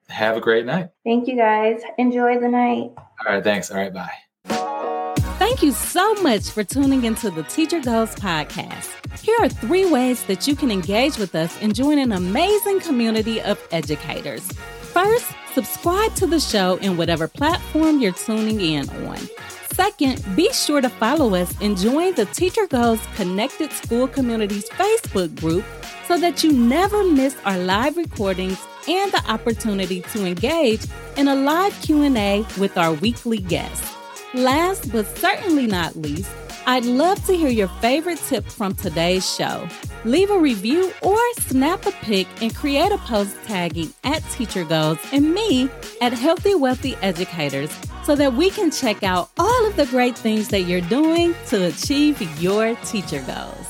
Have 0.07 0.37
a 0.37 0.41
great 0.41 0.65
night. 0.65 0.89
Thank 1.03 1.27
you, 1.27 1.35
guys. 1.35 1.83
Enjoy 1.99 2.39
the 2.39 2.47
night. 2.47 2.93
All 2.97 3.05
right. 3.27 3.43
Thanks. 3.43 3.69
All 3.69 3.77
right. 3.77 3.93
Bye. 3.93 4.09
Thank 5.37 5.61
you 5.61 5.71
so 5.71 6.15
much 6.23 6.49
for 6.49 6.63
tuning 6.63 7.05
into 7.05 7.29
the 7.29 7.43
TeacherGoals 7.43 8.17
podcast. 8.17 9.19
Here 9.19 9.37
are 9.39 9.47
three 9.47 9.87
ways 9.87 10.23
that 10.23 10.47
you 10.47 10.55
can 10.55 10.71
engage 10.71 11.19
with 11.19 11.35
us 11.35 11.55
and 11.61 11.75
join 11.75 11.99
an 11.99 12.11
amazing 12.11 12.79
community 12.79 13.39
of 13.39 13.61
educators. 13.69 14.51
First, 14.81 15.31
subscribe 15.53 16.15
to 16.15 16.25
the 16.25 16.39
show 16.39 16.77
in 16.77 16.97
whatever 16.97 17.27
platform 17.27 17.99
you're 17.99 18.13
tuning 18.13 18.61
in 18.61 18.89
on. 19.05 19.19
Second, 19.73 20.23
be 20.35 20.51
sure 20.51 20.81
to 20.81 20.89
follow 20.89 21.33
us 21.33 21.53
and 21.61 21.77
join 21.77 22.13
the 22.15 22.25
TeacherGoals 22.25 23.15
Connected 23.15 23.71
School 23.71 24.07
Communities 24.07 24.69
Facebook 24.69 25.33
group 25.39 25.63
so 26.07 26.17
that 26.17 26.43
you 26.43 26.51
never 26.51 27.03
miss 27.05 27.37
our 27.45 27.57
live 27.57 27.95
recordings 27.95 28.59
and 28.87 29.11
the 29.11 29.23
opportunity 29.31 30.01
to 30.01 30.25
engage 30.25 30.85
in 31.15 31.29
a 31.29 31.35
live 31.35 31.73
Q&A 31.81 32.45
with 32.59 32.77
our 32.77 32.93
weekly 32.93 33.37
guests. 33.37 33.95
Last 34.33 34.91
but 34.91 35.05
certainly 35.17 35.67
not 35.67 35.95
least, 35.95 36.31
I'd 36.67 36.85
love 36.85 37.23
to 37.25 37.35
hear 37.35 37.49
your 37.49 37.69
favorite 37.79 38.19
tip 38.27 38.45
from 38.45 38.75
today's 38.75 39.29
show. 39.35 39.67
Leave 40.03 40.31
a 40.31 40.39
review 40.39 40.91
or 41.01 41.17
snap 41.39 41.85
a 41.85 41.91
pic 41.91 42.27
and 42.41 42.53
create 42.55 42.91
a 42.91 42.97
post 42.99 43.35
tagging 43.45 43.93
at 44.03 44.21
TeacherGoals 44.23 45.13
and 45.13 45.33
me 45.33 45.69
at 46.01 46.13
Healthy 46.13 46.55
Wealthy 46.55 46.95
Educators 47.01 47.71
so 48.03 48.15
that 48.15 48.33
we 48.33 48.49
can 48.49 48.71
check 48.71 49.03
out 49.03 49.29
all 49.37 49.65
of 49.67 49.75
the 49.75 49.85
great 49.85 50.17
things 50.17 50.47
that 50.49 50.61
you're 50.61 50.81
doing 50.81 51.35
to 51.47 51.65
achieve 51.65 52.21
your 52.41 52.75
teacher 52.85 53.21
goals. 53.27 53.67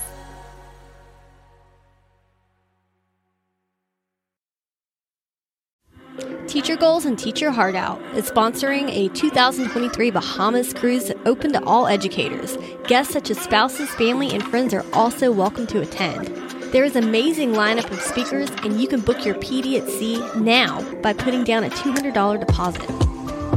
TeacherGoals 6.52 7.06
and 7.06 7.18
Teach 7.18 7.40
Your 7.40 7.52
Heart 7.52 7.76
Out 7.76 8.02
is 8.14 8.30
sponsoring 8.30 8.90
a 8.90 9.08
2023 9.14 10.12
Bahamas 10.12 10.74
cruise 10.74 11.10
open 11.26 11.54
to 11.54 11.64
all 11.64 11.88
educators. 11.88 12.58
Guests 12.88 13.14
such 13.14 13.30
as 13.32 13.40
spouses, 13.40 13.90
family, 13.92 14.32
and 14.34 14.44
friends 14.44 14.74
are 14.74 14.86
also 14.92 15.32
welcome 15.32 15.66
to 15.68 15.80
attend. 15.80 16.28
There 16.74 16.84
is 16.84 16.98
amazing 16.98 17.54
lineup 17.54 17.90
of 17.90 18.02
speakers, 18.02 18.50
and 18.64 18.82
you 18.82 18.88
can 18.90 19.00
book 19.00 19.26
your 19.26 19.36
PD 19.36 19.80
at 19.80 19.88
sea 19.88 20.20
now 20.40 20.82
by 21.02 21.14
putting 21.14 21.46
down 21.46 21.64
a 21.64 21.70
$200 21.70 22.40
deposit. 22.40 23.11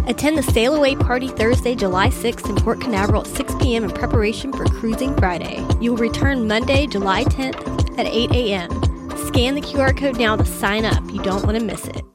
Attend 0.07 0.39
the 0.39 0.43
Sail 0.43 0.75
Away 0.75 0.97
Party 0.97 1.29
Thursday, 1.29 1.75
July 1.75 2.09
6th 2.09 2.49
in 2.49 2.57
Port 2.57 2.81
Canaveral 2.81 3.23
at 3.23 3.27
6 3.29 3.55
p.m. 3.57 3.85
in 3.85 3.91
preparation 3.91 4.53
for 4.53 4.65
Cruising 4.67 5.17
Friday. 5.17 5.67
You 5.81 5.93
will 5.93 5.99
return 5.99 6.47
Monday, 6.47 6.87
July 6.87 7.25
10th 7.25 7.99
at 7.99 8.07
8 8.07 8.31
a.m. 8.33 8.71
Scan 9.27 9.55
the 9.55 9.61
QR 9.61 9.97
code 9.97 10.19
now 10.19 10.37
to 10.37 10.45
sign 10.45 10.85
up. 10.85 11.03
You 11.11 11.23
don't 11.23 11.45
want 11.45 11.59
to 11.59 11.65
miss 11.65 11.87
it. 11.87 12.14